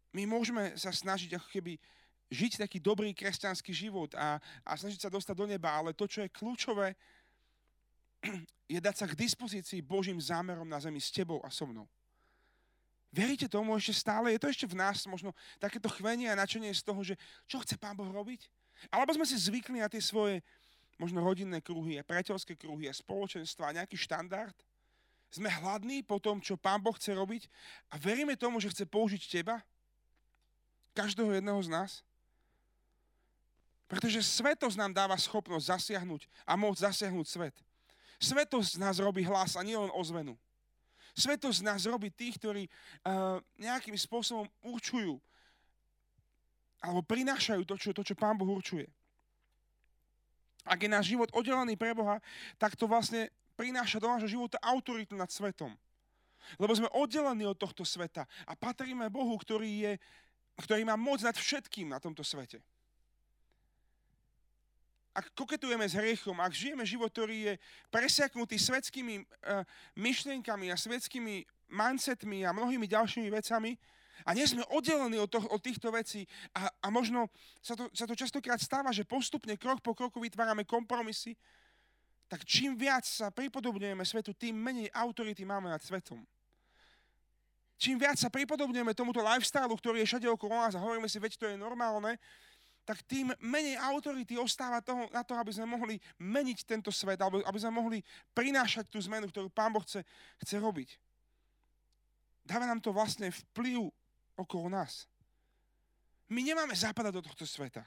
My 0.09 0.25
môžeme 0.25 0.73
sa 0.73 0.89
snažiť 0.89 1.37
ako 1.37 1.47
keby 1.53 1.77
žiť 2.33 2.65
taký 2.65 2.81
dobrý 2.81 3.13
kresťanský 3.13 3.69
život 3.69 4.11
a, 4.17 4.41
a 4.65 4.71
snažiť 4.73 5.05
sa 5.05 5.13
dostať 5.13 5.35
do 5.37 5.45
neba, 5.45 5.69
ale 5.69 5.93
to, 5.93 6.09
čo 6.09 6.25
je 6.25 6.33
kľúčové, 6.33 6.97
je 8.73 8.79
dať 8.81 8.95
sa 8.97 9.05
k 9.05 9.19
dispozícii 9.19 9.85
Božím 9.85 10.17
zámerom 10.17 10.65
na 10.65 10.81
zemi 10.81 10.97
s 10.97 11.13
tebou 11.13 11.43
a 11.45 11.53
so 11.53 11.69
mnou. 11.69 11.85
Veríte 13.11 13.51
tomu 13.51 13.75
ešte 13.75 13.91
stále? 13.91 14.31
Je 14.31 14.39
to 14.39 14.47
ešte 14.47 14.63
v 14.63 14.79
nás 14.79 15.03
možno 15.03 15.35
takéto 15.59 15.91
chvenie 15.91 16.31
a 16.31 16.39
načenie 16.39 16.71
z 16.71 16.79
toho, 16.79 17.03
že 17.03 17.19
čo 17.43 17.59
chce 17.59 17.75
Pán 17.75 17.99
Boh 17.99 18.07
robiť? 18.07 18.47
Alebo 18.87 19.11
sme 19.11 19.27
si 19.27 19.35
zvykli 19.35 19.83
na 19.83 19.91
tie 19.91 19.99
svoje 19.99 20.39
možno 21.01 21.25
rodinné 21.25 21.57
kruhy, 21.65 21.97
a 21.97 22.05
priateľské 22.05 22.53
kruhy, 22.53 22.85
a 22.85 22.93
spoločenstva, 22.93 23.73
a 23.73 23.75
nejaký 23.81 23.97
štandard. 23.97 24.53
Sme 25.33 25.49
hladní 25.49 26.05
po 26.05 26.21
tom, 26.21 26.37
čo 26.37 26.53
Pán 26.53 26.77
Boh 26.77 26.93
chce 26.93 27.17
robiť 27.17 27.49
a 27.89 27.97
veríme 27.97 28.37
tomu, 28.37 28.61
že 28.61 28.69
chce 28.69 28.85
použiť 28.85 29.41
teba, 29.41 29.65
každého 30.93 31.33
jedného 31.33 31.57
z 31.65 31.69
nás. 31.73 31.91
Pretože 33.89 34.21
svetosť 34.23 34.77
nám 34.77 34.91
dáva 34.93 35.17
schopnosť 35.17 35.73
zasiahnuť 35.73 36.29
a 36.45 36.53
môcť 36.53 36.83
zasiahnuť 36.85 37.27
svet. 37.27 37.55
Svetosť 38.21 38.77
z 38.77 38.79
nás 38.79 39.01
robí 39.01 39.25
hlas 39.25 39.57
a 39.57 39.65
nielen 39.65 39.89
ozvenu. 39.97 40.37
Svetosť 41.17 41.59
z 41.59 41.67
nás 41.67 41.81
robí 41.89 42.07
tých, 42.11 42.39
ktorí 42.39 42.63
uh, 42.67 43.41
nejakým 43.59 43.97
spôsobom 43.97 44.47
určujú 44.63 45.19
alebo 46.81 47.05
prinášajú 47.05 47.61
to, 47.61 47.75
čo, 47.77 47.89
to, 47.93 48.01
čo 48.01 48.17
Pán 48.17 48.35
Boh 48.35 48.49
určuje. 48.49 48.89
Ak 50.61 50.81
je 50.81 50.89
náš 50.89 51.09
život 51.13 51.29
oddelený 51.33 51.73
pre 51.73 51.93
Boha, 51.97 52.21
tak 52.61 52.77
to 52.77 52.85
vlastne 52.85 53.33
prináša 53.57 53.97
do 53.97 54.09
nášho 54.09 54.29
života 54.29 54.57
autoritu 54.61 55.17
nad 55.17 55.29
svetom. 55.29 55.73
Lebo 56.57 56.73
sme 56.73 56.89
oddelení 56.93 57.45
od 57.45 57.57
tohto 57.57 57.85
sveta 57.85 58.25
a 58.45 58.53
patríme 58.57 59.09
Bohu, 59.13 59.37
ktorý, 59.37 59.69
je, 59.69 59.93
ktorý 60.57 60.81
má 60.85 60.97
moc 60.97 61.21
nad 61.21 61.37
všetkým 61.37 61.89
na 61.89 62.01
tomto 62.01 62.25
svete. 62.25 62.61
Ak 65.11 65.27
koketujeme 65.35 65.83
s 65.83 65.93
hriechom, 65.93 66.39
ak 66.39 66.55
žijeme 66.55 66.87
život, 66.87 67.11
ktorý 67.11 67.51
je 67.51 67.53
presiaknutý 67.91 68.55
svetskými 68.55 69.19
uh, 69.19 69.67
myšlienkami 69.99 70.71
a 70.71 70.79
svetskými 70.79 71.43
mindsetmi 71.67 72.47
a 72.47 72.55
mnohými 72.55 72.87
ďalšími 72.87 73.27
vecami, 73.27 73.75
a 74.25 74.33
nie 74.37 74.45
sme 74.45 74.65
oddelení 74.69 75.17
od, 75.17 75.29
to, 75.29 75.39
od 75.39 75.61
týchto 75.61 75.89
vecí 75.91 76.25
a, 76.53 76.69
a 76.69 76.87
možno 76.93 77.29
sa 77.61 77.73
to, 77.73 77.89
sa 77.93 78.05
to 78.05 78.13
častokrát 78.13 78.61
stáva, 78.61 78.93
že 78.93 79.07
postupne, 79.07 79.57
krok 79.57 79.81
po 79.81 79.97
kroku 79.97 80.21
vytvárame 80.21 80.65
kompromisy, 80.65 81.35
tak 82.31 82.47
čím 82.47 82.79
viac 82.79 83.03
sa 83.03 83.27
pripodobňujeme 83.27 84.07
svetu, 84.07 84.31
tým 84.31 84.55
menej 84.55 84.87
autority 84.95 85.43
máme 85.43 85.67
nad 85.67 85.83
svetom. 85.83 86.23
Čím 87.81 87.97
viac 87.97 88.15
sa 88.15 88.29
pripodobňujeme 88.29 88.93
tomuto 88.93 89.25
lifestyle, 89.25 89.73
ktorý 89.73 90.05
je 90.05 90.09
všade 90.13 90.27
okolo 90.29 90.53
nás 90.53 90.77
a 90.77 90.83
hovoríme 90.85 91.09
si, 91.09 91.17
veď 91.17 91.33
to 91.35 91.45
je 91.49 91.57
normálne, 91.57 92.15
tak 92.85 93.01
tým 93.05 93.33
menej 93.41 93.77
autority 93.77 94.37
ostáva 94.37 94.81
toho, 94.81 95.05
na 95.13 95.21
to, 95.21 95.37
aby 95.37 95.53
sme 95.53 95.69
mohli 95.69 96.01
meniť 96.17 96.65
tento 96.65 96.89
svet, 96.89 97.21
alebo 97.21 97.41
aby 97.45 97.59
sme 97.61 97.73
mohli 97.73 97.99
prinášať 98.33 98.89
tú 98.89 98.97
zmenu, 99.05 99.29
ktorú 99.29 99.49
Pán 99.53 99.73
Boh 99.73 99.85
chce, 99.85 100.01
chce 100.41 100.55
robiť. 100.57 100.97
Dáva 102.41 102.65
nám 102.65 102.81
to 102.81 102.89
vlastne 102.89 103.29
vplyv 103.29 103.93
okolo 104.43 104.69
nás. 104.69 105.05
My 106.31 106.41
nemáme 106.41 106.71
zapadať 106.71 107.13
do 107.19 107.25
tohto 107.25 107.43
sveta. 107.43 107.83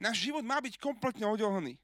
Náš 0.00 0.26
život 0.26 0.42
má 0.42 0.58
byť 0.58 0.80
kompletne 0.80 1.28
oddelený. 1.28 1.76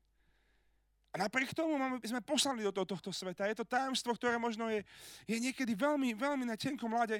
A 1.10 1.18
napriek 1.18 1.50
tomu 1.50 1.74
máme, 1.74 1.98
sme 2.06 2.22
poslali 2.22 2.62
do 2.62 2.86
tohto 2.86 3.10
sveta. 3.10 3.50
Je 3.50 3.58
to 3.58 3.66
tajomstvo, 3.66 4.14
ktoré 4.14 4.38
možno 4.38 4.70
je, 4.70 4.86
je 5.26 5.36
niekedy 5.42 5.74
veľmi, 5.74 6.14
veľmi 6.14 6.46
na 6.46 6.54
tenkom 6.54 6.90
lade. 6.94 7.18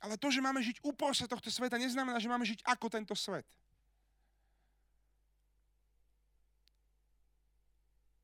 Ale 0.00 0.16
to, 0.16 0.32
že 0.32 0.40
máme 0.40 0.58
žiť 0.64 0.80
uprostred 0.80 1.28
tohto 1.28 1.52
sveta, 1.52 1.76
neznamená, 1.76 2.16
že 2.16 2.32
máme 2.32 2.48
žiť 2.48 2.64
ako 2.64 2.86
tento 2.88 3.12
svet. 3.12 3.44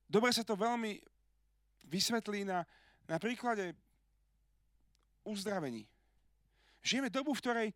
Dobre 0.08 0.32
sa 0.32 0.40
to 0.40 0.56
veľmi 0.56 0.96
vysvetlí 1.84 2.48
na, 2.48 2.64
na 3.04 3.20
príklade 3.20 3.76
uzdravení. 5.28 5.84
Žijeme 6.82 7.10
dobu, 7.10 7.34
v 7.34 7.42
ktorej 7.42 7.68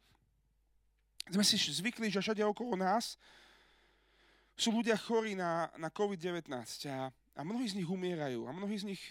sme 1.30 1.44
si 1.46 1.56
zvykli, 1.58 2.10
že 2.10 2.18
všade 2.18 2.42
okolo 2.42 2.74
nás 2.74 3.18
sú 4.58 4.74
ľudia 4.74 4.98
chorí 5.00 5.32
na, 5.32 5.70
na 5.80 5.88
COVID-19 5.88 6.50
a, 6.90 7.08
a 7.10 7.40
mnohí 7.40 7.66
z 7.66 7.78
nich 7.80 7.88
umierajú 7.88 8.44
a 8.46 8.52
mnohí 8.52 8.76
z 8.76 8.84
nich 8.92 9.02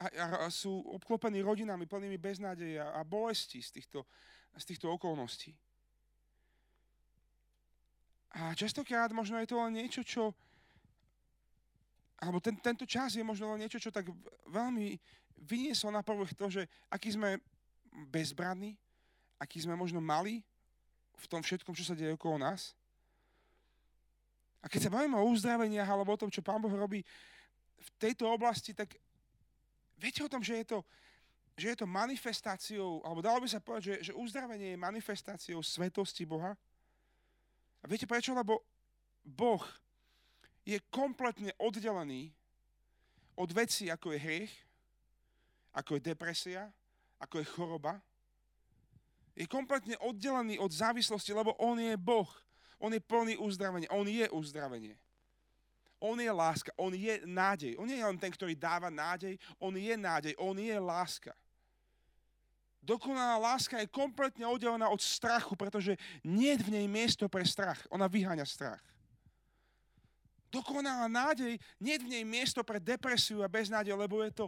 a, 0.00 0.08
a, 0.08 0.26
a 0.44 0.48
sú 0.48 0.82
obklopení 0.94 1.44
rodinami 1.44 1.86
plnými 1.86 2.18
beznádeje 2.18 2.80
a, 2.80 2.96
a 2.98 3.00
bolesti 3.04 3.60
z 3.62 3.70
týchto, 3.78 4.08
z 4.56 4.64
týchto 4.64 4.90
okolností. 4.90 5.54
A 8.32 8.56
častokrát 8.56 9.12
možno 9.12 9.36
je 9.38 9.46
to 9.52 9.60
len 9.60 9.76
niečo, 9.76 10.00
čo 10.00 10.32
alebo 12.22 12.38
ten, 12.38 12.54
tento 12.62 12.86
čas 12.86 13.18
je 13.18 13.26
možno 13.26 13.50
len 13.50 13.66
niečo, 13.66 13.82
čo 13.82 13.90
tak 13.90 14.06
veľmi 14.46 14.94
vyniesol 15.42 15.90
na 15.90 16.06
povrch 16.06 16.38
to, 16.38 16.46
že 16.46 16.70
aký 16.86 17.10
sme 17.18 17.42
bezbranní, 18.08 18.76
aký 19.36 19.60
sme 19.60 19.76
možno 19.76 20.00
mali 20.00 20.40
v 21.18 21.26
tom 21.28 21.44
všetkom, 21.44 21.76
čo 21.76 21.84
sa 21.86 21.94
deje 21.94 22.16
okolo 22.16 22.40
nás. 22.40 22.72
A 24.62 24.70
keď 24.70 24.88
sa 24.88 24.94
bavíme 24.94 25.18
o 25.18 25.28
uzdraveniach 25.28 25.86
alebo 25.86 26.14
o 26.14 26.20
tom, 26.20 26.30
čo 26.30 26.42
Pán 26.42 26.62
Boh 26.62 26.70
robí 26.70 27.02
v 27.82 27.90
tejto 27.98 28.30
oblasti, 28.30 28.70
tak 28.70 28.94
viete 29.98 30.22
o 30.22 30.30
tom, 30.30 30.42
že 30.42 30.62
je 30.62 30.66
to, 30.74 30.78
že 31.58 31.74
je 31.74 31.76
to 31.82 31.86
manifestáciou, 31.86 33.02
alebo 33.02 33.20
dalo 33.20 33.42
by 33.42 33.48
sa 33.50 33.58
povedať, 33.58 33.82
že, 33.82 33.94
že 34.10 34.12
uzdravenie 34.16 34.72
je 34.72 34.78
manifestáciou 34.78 35.60
svetosti 35.60 36.22
Boha. 36.22 36.54
A 37.82 37.84
viete 37.90 38.06
prečo? 38.06 38.30
Lebo 38.32 38.62
Boh 39.26 39.62
je 40.62 40.78
kompletne 40.94 41.50
oddelený 41.58 42.30
od 43.34 43.50
vecí, 43.50 43.90
ako 43.90 44.14
je 44.14 44.18
hriech, 44.22 44.54
ako 45.74 45.98
je 45.98 46.06
depresia, 46.06 46.70
ako 47.22 47.38
je 47.38 47.46
choroba, 47.46 48.02
je 49.32 49.48
kompletne 49.48 49.96
oddelený 50.02 50.60
od 50.60 50.68
závislosti, 50.68 51.32
lebo 51.32 51.56
on 51.56 51.80
je 51.80 51.96
Boh. 51.96 52.28
On 52.82 52.92
je 52.92 53.00
plný 53.00 53.38
uzdravenia. 53.38 53.88
On 53.94 54.04
je 54.04 54.26
uzdravenie. 54.28 54.98
On 56.02 56.18
je 56.18 56.28
láska. 56.28 56.74
On 56.76 56.90
je 56.90 57.22
nádej. 57.24 57.78
On 57.78 57.86
nie 57.86 57.96
je 57.96 58.04
len 58.04 58.18
ten, 58.18 58.34
ktorý 58.34 58.58
dáva 58.58 58.90
nádej. 58.90 59.38
On 59.62 59.70
je 59.70 59.94
nádej. 59.94 60.34
On 60.36 60.52
je 60.58 60.74
láska. 60.76 61.30
Dokonalá 62.82 63.38
láska 63.38 63.78
je 63.78 63.86
kompletne 63.86 64.42
oddelená 64.42 64.90
od 64.90 64.98
strachu, 64.98 65.54
pretože 65.54 65.94
nie 66.26 66.50
je 66.58 66.66
v 66.66 66.82
nej 66.82 66.86
miesto 66.90 67.30
pre 67.30 67.46
strach. 67.46 67.78
Ona 67.94 68.10
vyháňa 68.10 68.42
strach. 68.42 68.82
Dokonalá 70.50 71.06
nádej, 71.06 71.56
nie 71.78 71.94
je 71.94 72.02
v 72.02 72.10
nej 72.18 72.24
miesto 72.26 72.60
pre 72.66 72.82
depresiu 72.82 73.40
a 73.40 73.48
beznádej, 73.48 73.94
lebo 73.94 74.20
je 74.26 74.34
to 74.34 74.46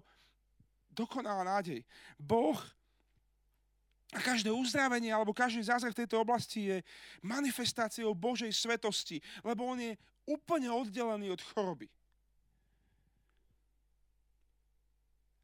dokonalá 0.94 1.42
nádej. 1.42 1.82
Boh 2.16 2.56
a 4.14 4.22
každé 4.22 4.54
uzdravenie 4.54 5.10
alebo 5.10 5.34
každý 5.34 5.66
zázrak 5.66 5.90
v 5.90 6.06
tejto 6.06 6.22
oblasti 6.22 6.70
je 6.70 6.76
manifestáciou 7.18 8.14
Božej 8.14 8.54
svetosti, 8.54 9.18
lebo 9.42 9.66
on 9.66 9.82
je 9.82 9.98
úplne 10.24 10.70
oddelený 10.70 11.34
od 11.34 11.42
choroby. 11.42 11.90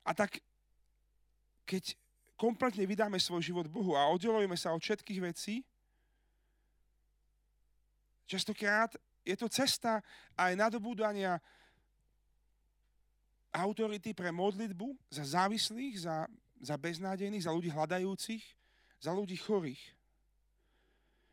A 0.07 0.15
tak, 0.15 0.39
keď 1.67 1.99
kompletne 2.39 2.87
vydáme 2.89 3.21
svoj 3.21 3.43
život 3.45 3.67
Bohu 3.69 3.99
a 3.99 4.09
oddelujeme 4.09 4.57
sa 4.57 4.73
od 4.73 4.81
všetkých 4.81 5.21
vecí, 5.21 5.67
častokrát 8.25 8.95
je 9.27 9.37
to 9.37 9.51
cesta 9.51 10.01
aj 10.39 10.57
nadobúdania 10.57 11.37
autority 13.51 14.15
pre 14.15 14.31
modlitbu 14.31 14.95
za 15.11 15.27
závislých, 15.27 16.07
za, 16.07 16.27
za 16.63 16.75
beznádejných, 16.79 17.45
za 17.45 17.55
ľudí 17.55 17.71
hľadajúcich, 17.71 18.43
za 19.03 19.11
ľudí 19.11 19.35
chorých. 19.39 19.81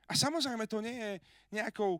A 0.07 0.15
samozrejme 0.15 0.65
to 0.65 0.79
nie 0.79 0.95
je 0.95 1.13
nejakou 1.51 1.99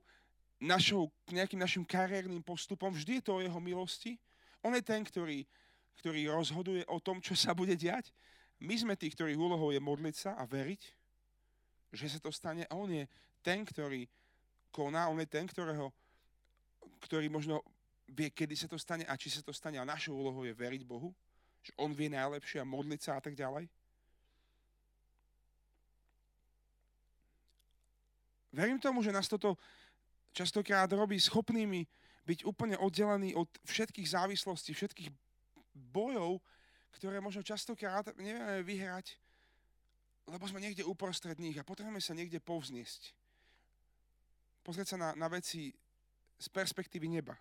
našou, 0.58 1.12
nejakým 1.30 1.60
našim 1.60 1.84
kariérnym 1.86 2.42
postupom, 2.42 2.90
vždy 2.90 3.20
je 3.20 3.24
to 3.24 3.38
o 3.38 3.44
jeho 3.44 3.60
milosti. 3.62 4.18
On 4.64 4.74
je 4.74 4.82
ten, 4.82 5.06
ktorý, 5.06 5.46
ktorý 6.02 6.34
rozhoduje 6.34 6.82
o 6.90 6.98
tom, 6.98 7.22
čo 7.22 7.38
sa 7.38 7.54
bude 7.54 7.78
diať. 7.78 8.10
My 8.58 8.74
sme 8.74 8.98
tí, 8.98 9.14
ktorých 9.14 9.38
úlohou 9.38 9.70
je 9.70 9.78
modliť 9.78 10.16
sa 10.18 10.32
a 10.34 10.50
veriť, 10.50 10.82
že 11.94 12.10
sa 12.10 12.18
to 12.18 12.34
stane. 12.34 12.66
A 12.66 12.74
on 12.74 12.90
je 12.90 13.06
ten, 13.46 13.62
ktorý 13.62 14.10
koná, 14.74 15.14
on 15.14 15.22
je 15.22 15.30
ten, 15.30 15.46
ktorého, 15.46 15.94
ktorý 17.06 17.30
možno 17.30 17.62
vie, 18.08 18.32
kedy 18.32 18.56
sa 18.56 18.68
to 18.68 18.80
stane 18.80 19.04
a 19.04 19.14
či 19.20 19.30
sa 19.30 19.44
to 19.44 19.52
stane. 19.52 19.80
A 19.80 19.88
našou 19.88 20.16
úlohou 20.16 20.48
je 20.48 20.56
veriť 20.56 20.84
Bohu, 20.88 21.12
že 21.64 21.76
on 21.76 21.92
vie 21.92 22.08
najlepšie 22.08 22.64
a 22.64 22.68
modliť 22.68 23.02
sa 23.04 23.12
a 23.20 23.22
tak 23.22 23.36
ďalej. 23.36 23.68
Verím 28.56 28.80
tomu, 28.80 29.04
že 29.04 29.14
nás 29.14 29.28
toto 29.28 29.60
častokrát 30.32 30.90
robí 30.90 31.20
schopnými 31.20 31.86
byť 32.26 32.40
úplne 32.44 32.76
oddelení 32.80 33.36
od 33.36 33.48
všetkých 33.68 34.08
závislostí, 34.08 34.74
všetkých 34.74 35.12
bojov, 35.94 36.42
ktoré 36.98 37.22
možno 37.22 37.46
častokrát 37.46 38.10
nevieme 38.18 38.66
vyhrať, 38.66 39.16
lebo 40.28 40.44
sme 40.50 40.60
niekde 40.60 40.84
uprostred 40.84 41.40
nich 41.40 41.56
a 41.56 41.68
potrebujeme 41.68 42.02
sa 42.04 42.18
niekde 42.18 42.44
povzniesť. 42.44 43.16
Pozrieť 44.66 44.96
sa 44.96 44.98
na, 45.00 45.10
na 45.16 45.28
veci 45.32 45.72
z 46.36 46.48
perspektívy 46.52 47.08
neba. 47.08 47.38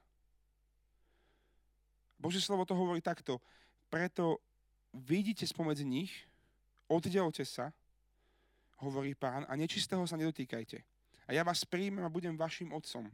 Božie 2.17 2.41
slovo 2.41 2.65
to 2.65 2.75
hovorí 2.75 3.01
takto. 3.05 3.41
Preto 3.93 4.41
vidíte 4.93 5.47
spomedzi 5.47 5.85
nich, 5.85 6.13
oddelte 6.89 7.45
sa, 7.45 7.73
hovorí 8.81 9.15
pán, 9.15 9.45
a 9.49 9.53
nečistého 9.57 10.05
sa 10.05 10.17
nedotýkajte 10.21 10.97
a 11.27 11.35
ja 11.35 11.43
vás 11.43 11.67
príjmem 11.67 12.07
a 12.07 12.13
budem 12.13 12.39
vašim 12.39 12.71
otcom. 12.71 13.11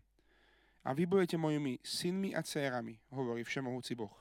A 0.84 0.92
vy 0.92 1.06
budete 1.06 1.40
mojimi 1.40 1.80
synmi 1.80 2.36
a 2.36 2.42
dcérami, 2.42 2.98
hovorí 3.08 3.40
Všemohúci 3.46 3.94
Boh. 3.96 4.12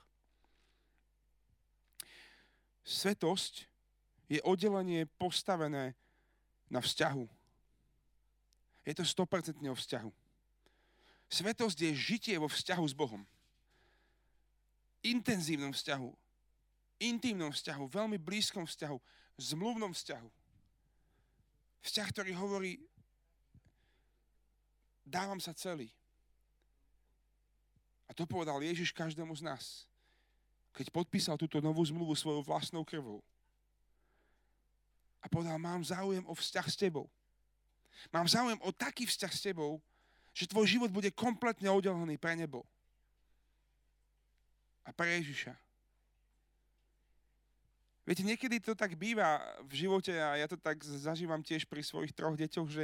Svetosť 2.85 3.67
je 4.31 4.39
oddelenie 4.41 5.05
postavené 5.19 5.93
na 6.71 6.79
vzťahu. 6.79 7.25
Je 8.88 8.93
to 8.95 9.03
100% 9.03 9.59
o 9.67 9.75
vzťahu. 9.75 10.11
Svetosť 11.31 11.77
je 11.81 11.91
žitie 11.93 12.35
vo 12.39 12.47
vzťahu 12.47 12.85
s 12.88 12.95
Bohom. 12.95 13.21
Intenzívnom 15.01 15.74
vzťahu. 15.74 16.10
Intimnom 17.01 17.50
vzťahu, 17.50 17.84
veľmi 17.89 18.22
blízkom 18.22 18.70
vzťahu, 18.70 18.98
zmluvnom 19.41 19.89
vzťahu. 19.89 20.29
Vzťah, 21.81 22.08
ktorý 22.13 22.31
hovorí, 22.38 22.77
dávam 25.01 25.41
sa 25.41 25.58
celý. 25.58 25.89
A 28.05 28.13
to 28.13 28.29
povedal 28.29 28.62
Ježiš 28.62 28.93
každému 28.93 29.34
z 29.34 29.41
nás, 29.41 29.89
keď 30.77 30.93
podpísal 30.93 31.39
túto 31.41 31.58
novú 31.58 31.81
zmluvu 31.81 32.13
svojou 32.13 32.46
vlastnou 32.46 32.85
krvou. 32.85 33.24
A 35.22 35.29
povedal, 35.31 35.57
mám 35.57 35.81
záujem 35.81 36.22
o 36.29 36.33
vzťah 36.37 36.68
s 36.70 36.77
tebou. 36.77 37.09
Mám 38.14 38.27
záujem 38.29 38.59
o 38.61 38.70
taký 38.74 39.05
vzťah 39.05 39.33
s 39.33 39.42
tebou, 39.42 39.81
že 40.33 40.50
tvoj 40.50 40.66
život 40.70 40.90
bude 40.94 41.09
kompletne 41.14 41.70
oddelený 41.70 42.18
pre 42.18 42.33
nebo. 42.37 42.66
A 44.85 44.89
pre 44.94 45.22
Ježiša. 45.22 45.53
Viete, 48.01 48.25
niekedy 48.25 48.57
to 48.57 48.74
tak 48.74 48.98
býva 48.98 49.39
v 49.70 49.85
živote 49.85 50.11
a 50.17 50.35
ja 50.35 50.50
to 50.50 50.57
tak 50.57 50.81
zažívam 50.81 51.46
tiež 51.46 51.70
pri 51.70 51.85
svojich 51.85 52.11
troch 52.17 52.33
deťoch, 52.33 52.70
že 52.70 52.83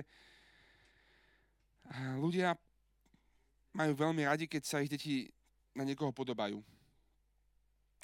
ľudia 2.21 2.53
majú 3.73 3.97
veľmi 3.97 4.23
radi, 4.29 4.45
keď 4.45 4.61
sa 4.63 4.81
ich 4.81 4.93
deti 4.93 5.33
na 5.73 5.81
niekoho 5.81 6.13
podobajú. 6.13 6.61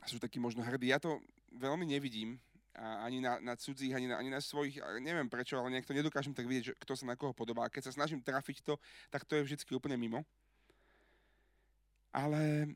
A 0.02 0.06
sú 0.10 0.18
takí 0.18 0.42
možno 0.42 0.66
hrdí. 0.66 0.90
Ja 0.90 1.00
to 1.00 1.22
veľmi 1.54 1.86
nevidím, 1.86 2.42
a 2.74 3.06
ani 3.06 3.22
na, 3.22 3.38
na 3.40 3.54
cudzích, 3.54 3.94
ani 3.94 4.10
na, 4.10 4.18
ani 4.18 4.34
na 4.34 4.42
svojich, 4.42 4.82
neviem 4.98 5.30
prečo, 5.30 5.62
ale 5.62 5.70
nejak 5.70 5.86
to 5.86 5.94
nedokážem 5.94 6.34
tak 6.34 6.50
vidieť, 6.50 6.74
že 6.74 6.78
kto 6.82 6.98
sa 6.98 7.06
na 7.06 7.14
koho 7.14 7.30
podobá. 7.30 7.70
A 7.70 7.74
keď 7.74 7.90
sa 7.90 7.94
snažím 7.94 8.18
trafiť 8.18 8.66
to, 8.66 8.82
tak 9.14 9.26
to 9.30 9.38
je 9.38 9.46
vždy 9.46 9.62
úplne 9.78 9.94
mimo. 9.94 10.26
Ale, 12.10 12.74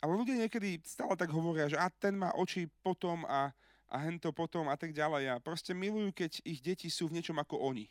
ale 0.00 0.12
ľudia 0.16 0.36
niekedy 0.40 0.80
stále 0.84 1.12
tak 1.12 1.28
hovoria, 1.28 1.68
že 1.68 1.76
a 1.76 1.92
ten 1.92 2.16
má 2.16 2.32
oči 2.32 2.64
potom 2.80 3.28
a, 3.28 3.52
a 3.92 3.96
hento 4.00 4.32
potom 4.32 4.68
a 4.72 4.76
tak 4.76 4.96
ďalej. 4.96 5.28
A 5.28 5.42
proste 5.44 5.76
milujú, 5.76 6.12
keď 6.16 6.40
ich 6.44 6.64
deti 6.64 6.88
sú 6.88 7.12
v 7.12 7.20
niečom 7.20 7.36
ako 7.36 7.60
oni 7.60 7.84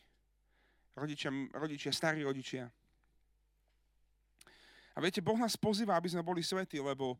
rodičia, 0.99 1.29
rodičia, 1.55 1.91
starí 1.95 2.25
rodičia. 2.25 2.67
A 4.93 4.97
viete, 4.99 5.23
Boh 5.23 5.39
nás 5.39 5.55
pozýva, 5.55 5.95
aby 5.95 6.11
sme 6.11 6.25
boli 6.25 6.43
svetí, 6.43 6.81
lebo 6.81 7.15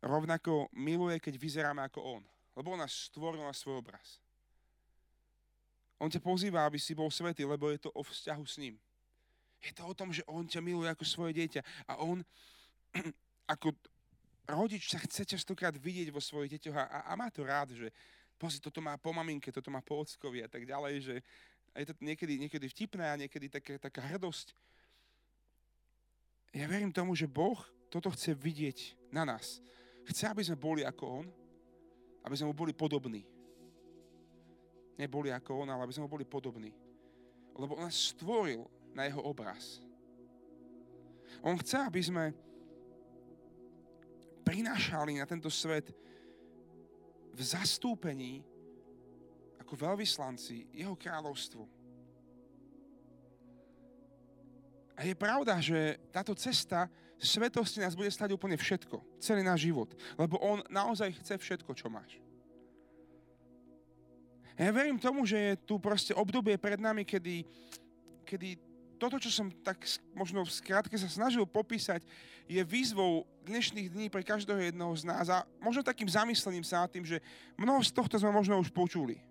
rovnako 0.00 0.72
miluje, 0.72 1.20
keď 1.20 1.34
vyzeráme 1.36 1.84
ako 1.84 2.00
On. 2.00 2.22
Lebo 2.56 2.72
On 2.72 2.80
nás 2.80 3.12
stvoril 3.12 3.44
na 3.44 3.52
svoj 3.52 3.84
obraz. 3.84 4.22
On 5.98 6.08
ťa 6.08 6.22
pozýva, 6.22 6.64
aby 6.64 6.78
si 6.78 6.94
bol 6.94 7.10
svetý, 7.10 7.44
lebo 7.44 7.68
je 7.74 7.82
to 7.82 7.90
o 7.92 8.00
vzťahu 8.06 8.44
s 8.46 8.56
ním. 8.62 8.78
Je 9.58 9.74
to 9.74 9.82
o 9.84 9.92
tom, 9.92 10.14
že 10.14 10.22
On 10.30 10.46
ťa 10.46 10.62
miluje 10.62 10.86
ako 10.86 11.02
svoje 11.04 11.34
dieťa. 11.34 11.60
A 11.90 11.98
On 11.98 12.22
ako 13.48 13.72
rodič 14.44 14.92
sa 14.92 15.00
chce 15.00 15.24
častokrát 15.24 15.72
vidieť 15.72 16.12
vo 16.12 16.20
svojich 16.20 16.60
deťoch 16.60 16.76
a, 16.76 16.84
a, 17.08 17.12
má 17.16 17.32
to 17.32 17.44
rád, 17.44 17.72
že 17.72 17.88
pozri, 18.36 18.60
toto 18.60 18.84
má 18.84 19.00
po 19.00 19.12
maminke, 19.16 19.48
toto 19.48 19.72
má 19.72 19.80
po 19.80 20.04
ockovi 20.04 20.44
a 20.44 20.48
tak 20.48 20.68
ďalej, 20.68 20.94
že 21.00 21.14
je 21.76 21.86
to 21.88 21.94
niekedy, 22.00 22.36
niekedy 22.36 22.66
vtipné 22.68 23.04
a 23.08 23.20
niekedy 23.20 23.48
také, 23.48 23.80
taká 23.80 24.04
hrdosť. 24.04 24.52
Ja 26.56 26.64
verím 26.64 26.92
tomu, 26.92 27.12
že 27.16 27.28
Boh 27.28 27.60
toto 27.92 28.08
chce 28.12 28.32
vidieť 28.36 28.96
na 29.12 29.24
nás. 29.24 29.60
Chce, 30.08 30.32
aby 30.32 30.40
sme 30.40 30.56
boli 30.56 30.82
ako 30.84 31.04
On, 31.24 31.26
aby 32.24 32.34
sme 32.36 32.52
mu 32.52 32.56
boli 32.56 32.72
podobní. 32.72 33.24
Neboli 34.96 35.28
ako 35.30 35.64
On, 35.64 35.68
ale 35.68 35.84
aby 35.84 35.94
sme 35.94 36.08
mu 36.08 36.10
boli 36.10 36.24
podobní. 36.24 36.72
Lebo 37.52 37.76
On 37.76 37.84
nás 37.84 38.16
stvoril 38.16 38.64
na 38.96 39.04
Jeho 39.04 39.20
obraz. 39.22 39.84
On 41.44 41.54
chce, 41.60 41.76
aby 41.78 42.00
sme 42.00 42.32
prinášali 44.48 45.20
na 45.20 45.28
tento 45.28 45.52
svet 45.52 45.92
v 47.36 47.40
zastúpení 47.44 48.40
ako 49.60 49.76
veľvyslanci 49.76 50.72
jeho 50.72 50.96
kráľovstvu. 50.96 51.68
A 54.96 55.04
je 55.04 55.14
pravda, 55.14 55.60
že 55.60 56.00
táto 56.10 56.32
cesta 56.32 56.88
svetosti 57.20 57.78
nás 57.84 57.94
bude 57.94 58.08
stať 58.10 58.32
úplne 58.34 58.56
všetko. 58.56 59.20
Celý 59.20 59.44
náš 59.44 59.68
život. 59.68 59.92
Lebo 60.16 60.40
on 60.40 60.64
naozaj 60.72 61.14
chce 61.22 61.38
všetko, 61.38 61.70
čo 61.76 61.86
máš. 61.92 62.18
Ja 64.58 64.74
verím 64.74 64.98
tomu, 64.98 65.22
že 65.22 65.38
je 65.38 65.52
tu 65.62 65.78
proste 65.78 66.10
obdobie 66.10 66.58
pred 66.58 66.82
nami, 66.82 67.06
kedy, 67.06 67.46
kedy 68.26 68.58
toto, 68.98 69.22
čo 69.22 69.30
som 69.30 69.48
tak 69.62 69.78
možno 70.12 70.42
v 70.42 70.50
skratke 70.50 70.98
sa 70.98 71.06
snažil 71.06 71.46
popísať, 71.46 72.02
je 72.50 72.58
výzvou 72.66 73.24
dnešných 73.46 73.88
dní 73.94 74.06
pre 74.10 74.26
každého 74.26 74.58
jedného 74.58 74.92
z 74.98 75.06
nás 75.06 75.30
a 75.30 75.46
možno 75.62 75.86
takým 75.86 76.10
zamyslením 76.10 76.66
sa 76.66 76.84
nad 76.84 76.90
tým, 76.90 77.06
že 77.06 77.22
mnoho 77.54 77.80
z 77.80 77.94
tohto 77.94 78.18
sme 78.18 78.34
možno 78.34 78.58
už 78.58 78.74
počuli. 78.74 79.22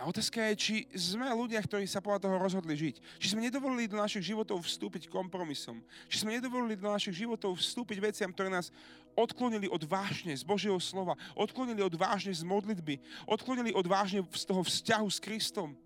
A 0.00 0.08
otázka 0.08 0.40
je, 0.48 0.54
či 0.56 0.74
sme 0.96 1.28
ľudia, 1.28 1.60
ktorí 1.60 1.84
sa 1.84 2.00
podľa 2.00 2.24
toho 2.24 2.40
rozhodli 2.40 2.72
žiť. 2.72 3.20
Či 3.20 3.36
sme 3.36 3.44
nedovolili 3.44 3.84
do 3.84 4.00
našich 4.00 4.32
životov 4.32 4.64
vstúpiť 4.64 5.12
kompromisom. 5.12 5.84
Či 6.08 6.24
sme 6.24 6.40
nedovolili 6.40 6.72
do 6.72 6.88
našich 6.88 7.20
životov 7.20 7.60
vstúpiť 7.60 8.00
veciam, 8.00 8.32
ktoré 8.32 8.48
nás 8.48 8.72
odklonili 9.12 9.68
od 9.68 9.84
vážne 9.84 10.32
z 10.32 10.40
Božieho 10.40 10.80
slova, 10.80 11.20
odklonili 11.36 11.84
od 11.84 11.92
vážne 12.00 12.32
z 12.32 12.40
modlitby, 12.40 12.96
odklonili 13.28 13.76
od 13.76 13.84
vážne 13.84 14.24
z 14.32 14.44
toho 14.48 14.64
vzťahu 14.64 15.08
s 15.12 15.20
Kristom. 15.20 15.76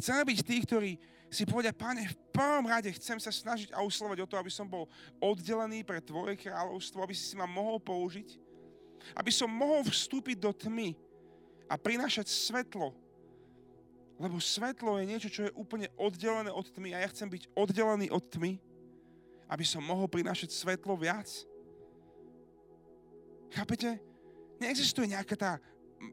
Chceme 0.00 0.22
byť 0.24 0.38
tí, 0.44 0.56
ktorí 0.64 0.90
si 1.32 1.48
povedia, 1.48 1.72
pane, 1.72 2.04
v 2.04 2.16
prvom 2.32 2.68
rade 2.68 2.92
chcem 2.96 3.16
sa 3.16 3.32
snažiť 3.32 3.72
a 3.72 3.80
uslovať 3.80 4.24
o 4.24 4.28
to, 4.28 4.36
aby 4.36 4.52
som 4.52 4.68
bol 4.68 4.88
oddelený 5.20 5.84
pre 5.84 6.00
Tvoje 6.04 6.36
kráľovstvo, 6.36 7.00
aby 7.00 7.16
si 7.16 7.32
si 7.32 7.34
ma 7.36 7.48
mohol 7.48 7.80
použiť, 7.80 8.36
aby 9.16 9.32
som 9.32 9.48
mohol 9.48 9.80
vstúpiť 9.84 10.36
do 10.36 10.52
tmy, 10.52 10.92
a 11.72 11.74
prinášať 11.80 12.28
svetlo. 12.28 12.92
Lebo 14.20 14.36
svetlo 14.36 15.00
je 15.00 15.08
niečo, 15.08 15.32
čo 15.32 15.48
je 15.48 15.56
úplne 15.56 15.88
oddelené 15.96 16.52
od 16.52 16.68
tmy 16.68 16.92
a 16.92 17.00
ja 17.00 17.08
chcem 17.08 17.32
byť 17.32 17.48
oddelený 17.56 18.12
od 18.12 18.20
tmy, 18.28 18.60
aby 19.48 19.64
som 19.64 19.80
mohol 19.80 20.04
prinášať 20.04 20.52
svetlo 20.52 20.92
viac. 21.00 21.26
Chápete? 23.56 23.96
Neexistuje 24.60 25.16
nejaká 25.16 25.34
tá 25.34 25.52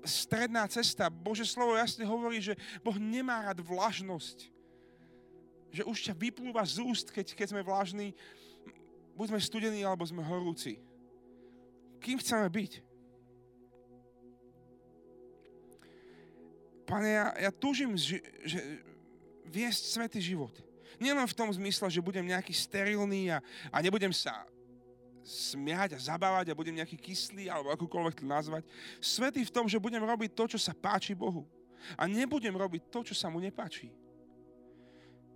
stredná 0.06 0.68
cesta. 0.70 1.10
Bože 1.10 1.46
slovo 1.46 1.76
jasne 1.76 2.06
hovorí, 2.06 2.40
že 2.42 2.58
Boh 2.82 2.96
nemá 2.96 3.50
rád 3.50 3.60
vlažnosť. 3.64 4.50
Že 5.70 5.84
už 5.86 5.98
ťa 6.10 6.14
vyplúva 6.18 6.66
z 6.66 6.82
úst, 6.82 7.14
keď, 7.14 7.34
keď 7.34 7.48
sme 7.54 7.62
vlažní. 7.66 8.18
Buď 9.14 9.36
sme 9.36 9.40
studení, 9.42 9.82
alebo 9.84 10.06
sme 10.06 10.26
horúci. 10.26 10.80
Kým 12.00 12.18
chceme 12.18 12.48
byť? 12.48 12.72
Pane, 16.90 17.10
ja, 17.10 17.28
ja 17.38 17.52
túžim, 17.54 17.94
že, 17.94 18.18
že 18.42 18.82
viesť 19.46 19.84
svetý 19.94 20.18
život. 20.18 20.56
Nielen 20.98 21.30
v 21.30 21.38
tom 21.38 21.50
zmysle, 21.54 21.86
že 21.92 22.02
budem 22.02 22.26
nejaký 22.26 22.50
sterilný 22.50 23.30
a, 23.30 23.38
a 23.70 23.78
nebudem 23.84 24.10
sa 24.10 24.42
smiať 25.24 25.96
a 25.96 26.00
zabávať 26.00 26.52
a 26.52 26.58
budem 26.58 26.76
nejaký 26.80 26.98
kyslý 26.98 27.52
alebo 27.52 27.70
akúkoľvek 27.74 28.22
to 28.22 28.26
nazvať. 28.26 28.64
Svetý 28.98 29.46
v 29.46 29.54
tom, 29.54 29.66
že 29.70 29.82
budem 29.82 30.02
robiť 30.02 30.32
to, 30.34 30.56
čo 30.56 30.60
sa 30.60 30.74
páči 30.74 31.14
Bohu. 31.14 31.46
A 31.96 32.08
nebudem 32.08 32.52
robiť 32.52 32.92
to, 32.92 33.06
čo 33.08 33.16
sa 33.16 33.32
mu 33.32 33.40
nepáči. 33.40 33.92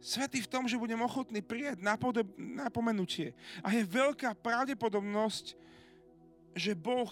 Svetý 0.04 0.44
v 0.44 0.52
tom, 0.52 0.68
že 0.68 0.76
budem 0.76 1.00
ochotný 1.00 1.40
prijať 1.40 1.80
napodob- 1.80 2.36
napomenutie. 2.36 3.32
A 3.64 3.72
je 3.72 3.88
veľká 3.88 4.36
pravdepodobnosť, 4.36 5.56
že 6.52 6.76
Boh 6.76 7.08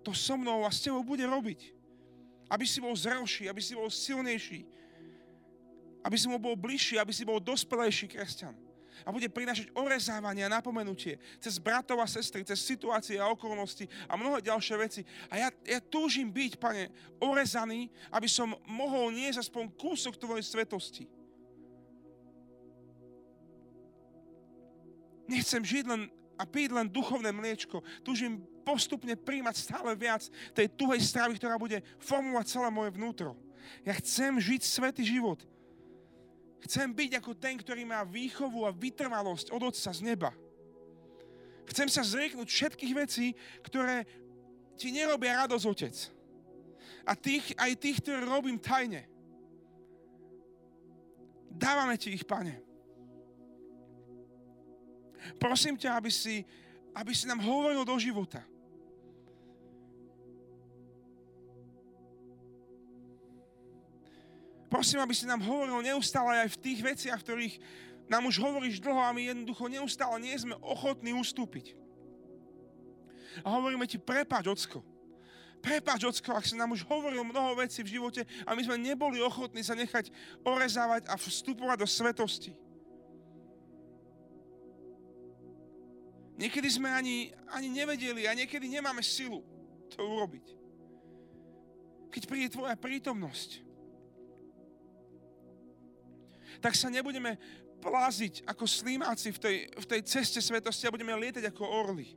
to 0.00 0.16
so 0.16 0.40
mnou 0.40 0.64
a 0.64 0.72
s 0.72 0.80
tebou 0.80 1.04
bude 1.04 1.24
robiť. 1.28 1.76
Aby 2.48 2.64
si 2.64 2.80
bol 2.80 2.96
zrelší, 2.96 3.48
aby 3.52 3.60
si 3.60 3.76
bol 3.76 3.92
silnejší, 3.92 4.64
aby 6.00 6.16
si 6.16 6.28
mu 6.28 6.40
bol 6.40 6.56
bližší, 6.56 6.96
aby 6.96 7.12
si 7.12 7.28
bol 7.28 7.40
dospelejší 7.40 8.08
kresťan 8.08 8.63
a 9.02 9.10
bude 9.10 9.26
prinašať 9.26 9.74
orezávanie 9.74 10.46
a 10.46 10.54
napomenutie 10.54 11.18
cez 11.42 11.58
bratov 11.58 11.98
a 11.98 12.06
sestry, 12.06 12.46
cez 12.46 12.62
situácie 12.62 13.18
a 13.18 13.26
okolnosti 13.26 13.90
a 14.06 14.14
mnohé 14.14 14.46
ďalšie 14.46 14.76
veci. 14.78 15.02
A 15.26 15.42
ja, 15.42 15.48
ja 15.66 15.80
túžim 15.82 16.30
byť, 16.30 16.62
pane, 16.62 16.94
orezaný, 17.18 17.90
aby 18.14 18.30
som 18.30 18.54
mohol 18.68 19.10
niesť 19.10 19.50
aspoň 19.50 19.74
kúsok 19.74 20.14
tvojej 20.14 20.44
svetosti. 20.46 21.04
Nechcem 25.24 25.64
žiť 25.64 25.84
len 25.88 26.12
a 26.34 26.44
piť 26.44 26.74
len 26.74 26.90
duchovné 26.90 27.30
mliečko. 27.30 27.80
Túžim 28.02 28.42
postupne 28.66 29.14
príjmať 29.14 29.54
stále 29.54 29.94
viac 29.94 30.26
tej 30.56 30.66
tuhej 30.74 31.00
stravy, 31.04 31.38
ktorá 31.38 31.54
bude 31.60 31.84
formovať 32.02 32.58
celé 32.58 32.68
moje 32.74 32.90
vnútro. 32.96 33.38
Ja 33.86 33.96
chcem 33.96 34.36
žiť 34.40 34.60
svetý 34.64 35.04
život. 35.06 35.40
Chcem 36.64 36.88
byť 36.96 37.20
ako 37.20 37.36
ten, 37.36 37.60
ktorý 37.60 37.84
má 37.84 38.00
výchovu 38.08 38.64
a 38.64 38.72
vytrvalosť 38.72 39.52
od 39.52 39.68
Otca 39.68 39.92
z 39.92 40.00
neba. 40.00 40.32
Chcem 41.68 41.88
sa 41.92 42.00
zrieknúť 42.00 42.48
všetkých 42.48 42.92
vecí, 42.96 43.36
ktoré 43.64 44.08
ti 44.76 44.88
nerobia 44.92 45.44
radosť, 45.44 45.64
Otec. 45.68 45.96
A 47.04 47.12
tých, 47.12 47.52
aj 47.60 47.72
tých, 47.76 48.00
ktoré 48.00 48.24
robím 48.24 48.56
tajne. 48.56 49.04
Dávame 51.52 52.00
ti 52.00 52.16
ich, 52.16 52.24
Pane. 52.24 52.64
Prosím 55.36 55.76
ťa, 55.76 56.00
aby 56.00 56.10
si, 56.12 56.44
aby 56.96 57.12
si 57.12 57.24
nám 57.28 57.44
hovoril 57.44 57.84
do 57.84 57.96
života. 57.96 58.44
Prosím, 64.74 65.06
aby 65.06 65.14
si 65.14 65.22
nám 65.22 65.38
hovoril 65.38 65.86
neustále 65.86 66.42
aj 66.42 66.58
v 66.58 66.60
tých 66.66 66.82
veciach, 66.82 67.22
ktorých 67.22 67.62
nám 68.10 68.26
už 68.26 68.42
hovoríš 68.42 68.82
dlho 68.82 68.98
a 68.98 69.14
my 69.14 69.30
jednoducho 69.30 69.70
neustále 69.70 70.18
nie 70.18 70.34
sme 70.34 70.58
ochotní 70.66 71.14
ustúpiť. 71.14 71.78
A 73.46 73.54
hovoríme 73.54 73.86
ti, 73.86 74.02
prepáč, 74.02 74.50
Ocko. 74.50 74.82
Prepáč, 75.62 76.02
Ocko, 76.10 76.34
ak 76.34 76.42
sa 76.42 76.58
nám 76.58 76.74
už 76.74 76.82
hovoril 76.90 77.22
mnoho 77.22 77.54
vecí 77.54 77.86
v 77.86 77.94
živote 77.94 78.26
a 78.42 78.50
my 78.58 78.66
sme 78.66 78.82
neboli 78.82 79.22
ochotní 79.22 79.62
sa 79.62 79.78
nechať 79.78 80.10
orezávať 80.42 81.06
a 81.06 81.14
vstupovať 81.14 81.78
do 81.78 81.86
svetosti. 81.86 82.50
Niekedy 86.34 86.66
sme 86.66 86.90
ani, 86.90 87.30
ani 87.46 87.70
nevedeli 87.70 88.26
a 88.26 88.34
niekedy 88.34 88.66
nemáme 88.66 89.06
silu 89.06 89.38
to 89.94 90.02
urobiť. 90.02 90.46
Keď 92.10 92.22
príde 92.26 92.50
tvoja 92.50 92.74
prítomnosť, 92.74 93.73
tak 96.60 96.74
sa 96.74 96.90
nebudeme 96.90 97.38
pláziť 97.82 98.44
ako 98.48 98.64
slímáci 98.64 99.34
v 99.34 99.38
tej, 99.38 99.56
v 99.76 99.86
tej 99.86 100.00
ceste 100.08 100.40
svetosti 100.40 100.88
a 100.88 100.94
budeme 100.94 101.12
lietať 101.14 101.52
ako 101.52 101.64
orly. 101.64 102.16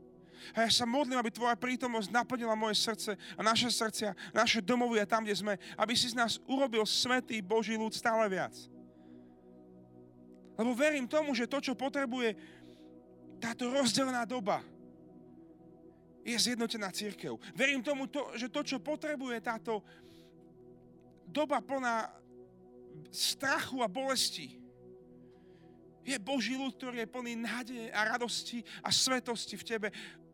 A 0.55 0.63
ja 0.63 0.71
sa 0.71 0.87
modlím, 0.87 1.19
aby 1.19 1.33
Tvoja 1.33 1.57
prítomnosť 1.57 2.13
naplnila 2.13 2.55
moje 2.55 2.79
srdce 2.79 3.17
a 3.35 3.41
naše 3.43 3.67
srdcia, 3.67 4.15
naše 4.31 4.63
domovy 4.63 5.01
a 5.01 5.09
tam, 5.09 5.25
kde 5.25 5.35
sme, 5.35 5.53
aby 5.75 5.93
si 5.97 6.13
z 6.13 6.15
nás 6.15 6.39
urobil 6.47 6.85
svetý 6.87 7.41
Boží 7.43 7.75
ľud 7.75 7.91
stále 7.91 8.23
viac. 8.31 8.53
Lebo 10.57 10.73
verím 10.73 11.05
tomu, 11.05 11.35
že 11.35 11.49
to, 11.49 11.61
čo 11.61 11.77
potrebuje 11.77 12.33
táto 13.37 13.69
rozdelená 13.69 14.25
doba, 14.25 14.63
je 16.27 16.35
zjednotená 16.35 16.91
církev. 16.91 17.39
Verím 17.55 17.79
tomu, 17.79 18.09
to, 18.11 18.35
že 18.35 18.51
to, 18.51 18.59
čo 18.65 18.83
potrebuje 18.83 19.39
táto 19.39 19.79
doba 21.23 21.63
plná 21.63 22.11
strachu 23.11 23.81
a 23.83 23.87
bolesti. 23.87 24.59
Je 26.07 26.15
Boží 26.15 26.55
ľud, 26.55 26.71
ktorý 26.79 27.03
je 27.03 27.11
plný 27.11 27.33
nádeje 27.35 27.91
a 27.91 28.15
radosti 28.15 28.63
a 28.79 28.93
svetosti 28.95 29.59
v 29.59 29.67
Tebe 29.67 29.87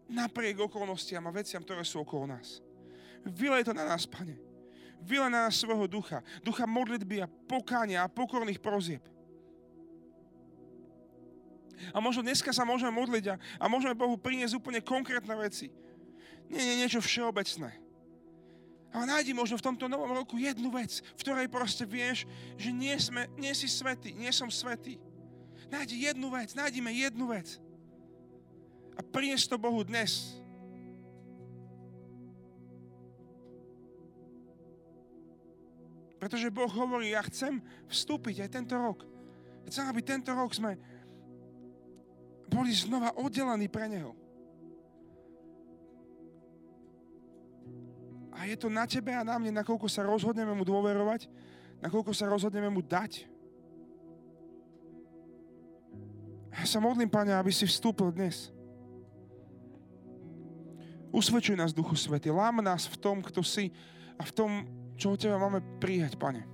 napriek 0.05 0.61
okolnostiam 0.61 1.25
a 1.25 1.33
veciam, 1.33 1.65
ktoré 1.65 1.81
sú 1.81 2.05
okolo 2.05 2.29
nás. 2.29 2.61
Vylej 3.25 3.65
to 3.65 3.73
na 3.73 3.87
nás, 3.87 4.05
Pane. 4.05 4.37
Vylej 5.01 5.33
na 5.33 5.49
nás 5.49 5.57
svojho 5.57 5.89
ducha. 5.89 6.21
Ducha 6.45 6.69
modlitby 6.69 7.25
a 7.25 7.31
pokánia 7.49 8.05
a 8.05 8.11
pokorných 8.11 8.61
prozieb. 8.61 9.01
A 11.91 11.97
možno 11.99 12.23
dneska 12.23 12.53
sa 12.53 12.63
môžeme 12.63 12.93
modliť 12.93 13.33
a, 13.33 13.35
a 13.59 13.65
môžeme 13.67 13.97
Bohu 13.97 14.15
priniesť 14.15 14.55
úplne 14.55 14.79
konkrétne 14.79 15.35
veci. 15.35 15.73
Nie, 16.47 16.63
nie, 16.63 16.85
niečo 16.85 17.01
všeobecné. 17.01 17.82
Ale 18.93 19.09
nájdi 19.09 19.33
možno 19.33 19.57
v 19.57 19.65
tomto 19.65 19.89
novom 19.89 20.13
roku 20.13 20.37
jednu 20.37 20.69
vec, 20.69 21.01
v 21.17 21.21
ktorej 21.25 21.49
proste 21.49 21.81
vieš, 21.81 22.29
že 22.61 22.69
nie, 22.69 22.93
sme, 23.01 23.25
nie 23.41 23.49
si 23.57 23.65
svetý, 23.65 24.13
nie 24.13 24.29
som 24.29 24.53
svetý. 24.53 25.01
Nájdi 25.73 26.05
jednu 26.05 26.29
vec, 26.29 26.53
nájdime 26.53 26.93
jednu 26.93 27.33
vec. 27.33 27.57
A 28.93 29.01
prinies 29.01 29.49
to 29.49 29.57
Bohu 29.57 29.81
dnes. 29.81 30.37
Pretože 36.21 36.53
Boh 36.53 36.69
hovorí, 36.69 37.17
ja 37.17 37.25
chcem 37.25 37.59
vstúpiť 37.89 38.45
aj 38.45 38.49
tento 38.53 38.77
rok. 38.77 39.03
Chcem, 39.67 39.89
aby 39.89 40.05
tento 40.05 40.31
rok 40.37 40.53
sme 40.53 40.77
boli 42.45 42.69
znova 42.71 43.11
oddelení 43.17 43.65
pre 43.65 43.89
Neho. 43.89 44.13
A 48.33 48.49
je 48.49 48.57
to 48.57 48.69
na 48.69 48.89
tebe 48.89 49.13
a 49.13 49.21
na 49.21 49.37
mne, 49.37 49.61
nakoľko 49.61 49.85
sa 49.85 50.01
rozhodneme 50.01 50.57
mu 50.57 50.65
dôverovať, 50.65 51.29
nakoľko 51.85 52.11
sa 52.17 52.25
rozhodneme 52.25 52.69
mu 52.73 52.81
dať. 52.81 53.29
Ja 56.53 56.65
sa 56.65 56.81
modlím, 56.81 57.09
Pane, 57.09 57.33
aby 57.33 57.53
si 57.53 57.65
vstúpil 57.69 58.09
dnes. 58.13 58.49
Usvedčuj 61.13 61.57
nás, 61.57 61.77
Duchu 61.77 61.93
Svety. 61.93 62.33
Lám 62.33 62.65
nás 62.65 62.89
v 62.89 62.97
tom, 62.97 63.21
kto 63.21 63.45
si 63.45 63.69
a 64.17 64.25
v 64.25 64.31
tom, 64.33 64.51
čo 64.97 65.13
od 65.13 65.21
Teba 65.21 65.37
máme 65.37 65.61
prijať, 65.77 66.17
Pane. 66.17 66.45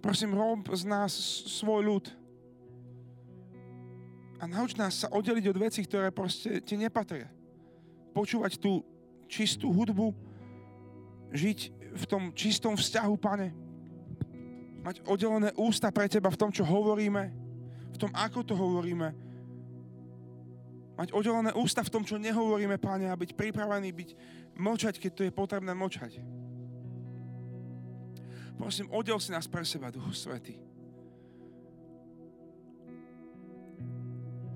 Prosím, 0.00 0.32
rob 0.32 0.72
z 0.72 0.88
nás 0.88 1.12
svoj 1.60 1.84
ľud. 1.84 2.04
A 4.40 4.48
nauč 4.48 4.74
nás 4.74 5.04
sa 5.04 5.12
oddeliť 5.12 5.52
od 5.52 5.60
vecí, 5.60 5.84
ktoré 5.84 6.08
proste 6.10 6.58
Ti 6.64 6.74
nepatria 6.80 7.41
počúvať 8.12 8.60
tú 8.60 8.84
čistú 9.26 9.72
hudbu, 9.72 10.12
žiť 11.32 11.58
v 11.92 12.04
tom 12.04 12.22
čistom 12.36 12.76
vzťahu, 12.76 13.14
pane. 13.16 13.52
Mať 14.84 15.00
oddelené 15.08 15.52
ústa 15.56 15.88
pre 15.88 16.08
teba 16.08 16.28
v 16.28 16.40
tom, 16.40 16.50
čo 16.52 16.64
hovoríme, 16.68 17.32
v 17.92 17.96
tom, 18.00 18.12
ako 18.12 18.44
to 18.44 18.54
hovoríme. 18.56 19.12
Mať 20.96 21.08
oddelené 21.16 21.56
ústa 21.56 21.80
v 21.80 21.92
tom, 21.92 22.04
čo 22.04 22.20
nehovoríme, 22.20 22.76
pane, 22.76 23.08
a 23.08 23.16
byť 23.16 23.32
pripravený 23.32 23.88
byť 23.92 24.10
mlčať, 24.60 25.00
keď 25.00 25.10
to 25.16 25.22
je 25.24 25.32
potrebné 25.32 25.72
mlčať. 25.72 26.20
Prosím, 28.60 28.92
oddel 28.92 29.18
si 29.18 29.32
nás 29.32 29.48
pre 29.48 29.64
seba, 29.64 29.88
Duchu 29.90 30.12
Svety. 30.12 30.54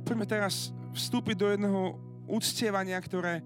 Poďme 0.07 0.27
teraz 0.29 0.71
vstúpiť 0.95 1.35
do 1.35 1.51
jedného 1.51 1.99
uctievania, 2.27 2.99
ktoré 3.01 3.43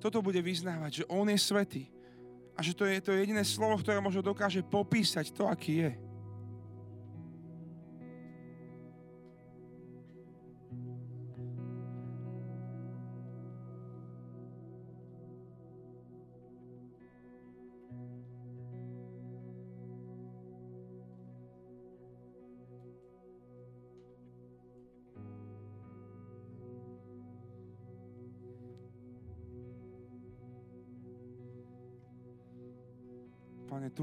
toto 0.00 0.20
bude 0.20 0.40
vyznávať, 0.44 1.04
že 1.04 1.04
On 1.08 1.24
je 1.24 1.38
svetý. 1.40 1.88
A 2.54 2.62
že 2.62 2.76
to 2.76 2.86
je 2.86 3.00
to 3.00 3.16
jediné 3.16 3.42
slovo, 3.42 3.80
ktoré 3.80 3.98
možno 3.98 4.22
dokáže 4.22 4.62
popísať 4.62 5.32
to, 5.34 5.48
aký 5.48 5.88
je. 5.88 5.90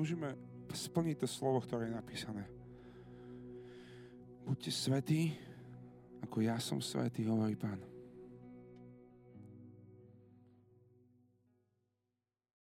Túžime 0.01 0.33
splniť 0.73 1.21
to 1.21 1.27
slovo, 1.29 1.61
ktoré 1.61 1.85
je 1.85 1.93
napísané. 1.93 2.41
Buďte 4.41 4.73
svetí, 4.73 5.29
ako 6.25 6.41
ja 6.41 6.57
som 6.57 6.81
svetý, 6.81 7.21
hovorí 7.29 7.53
Pán. 7.53 7.90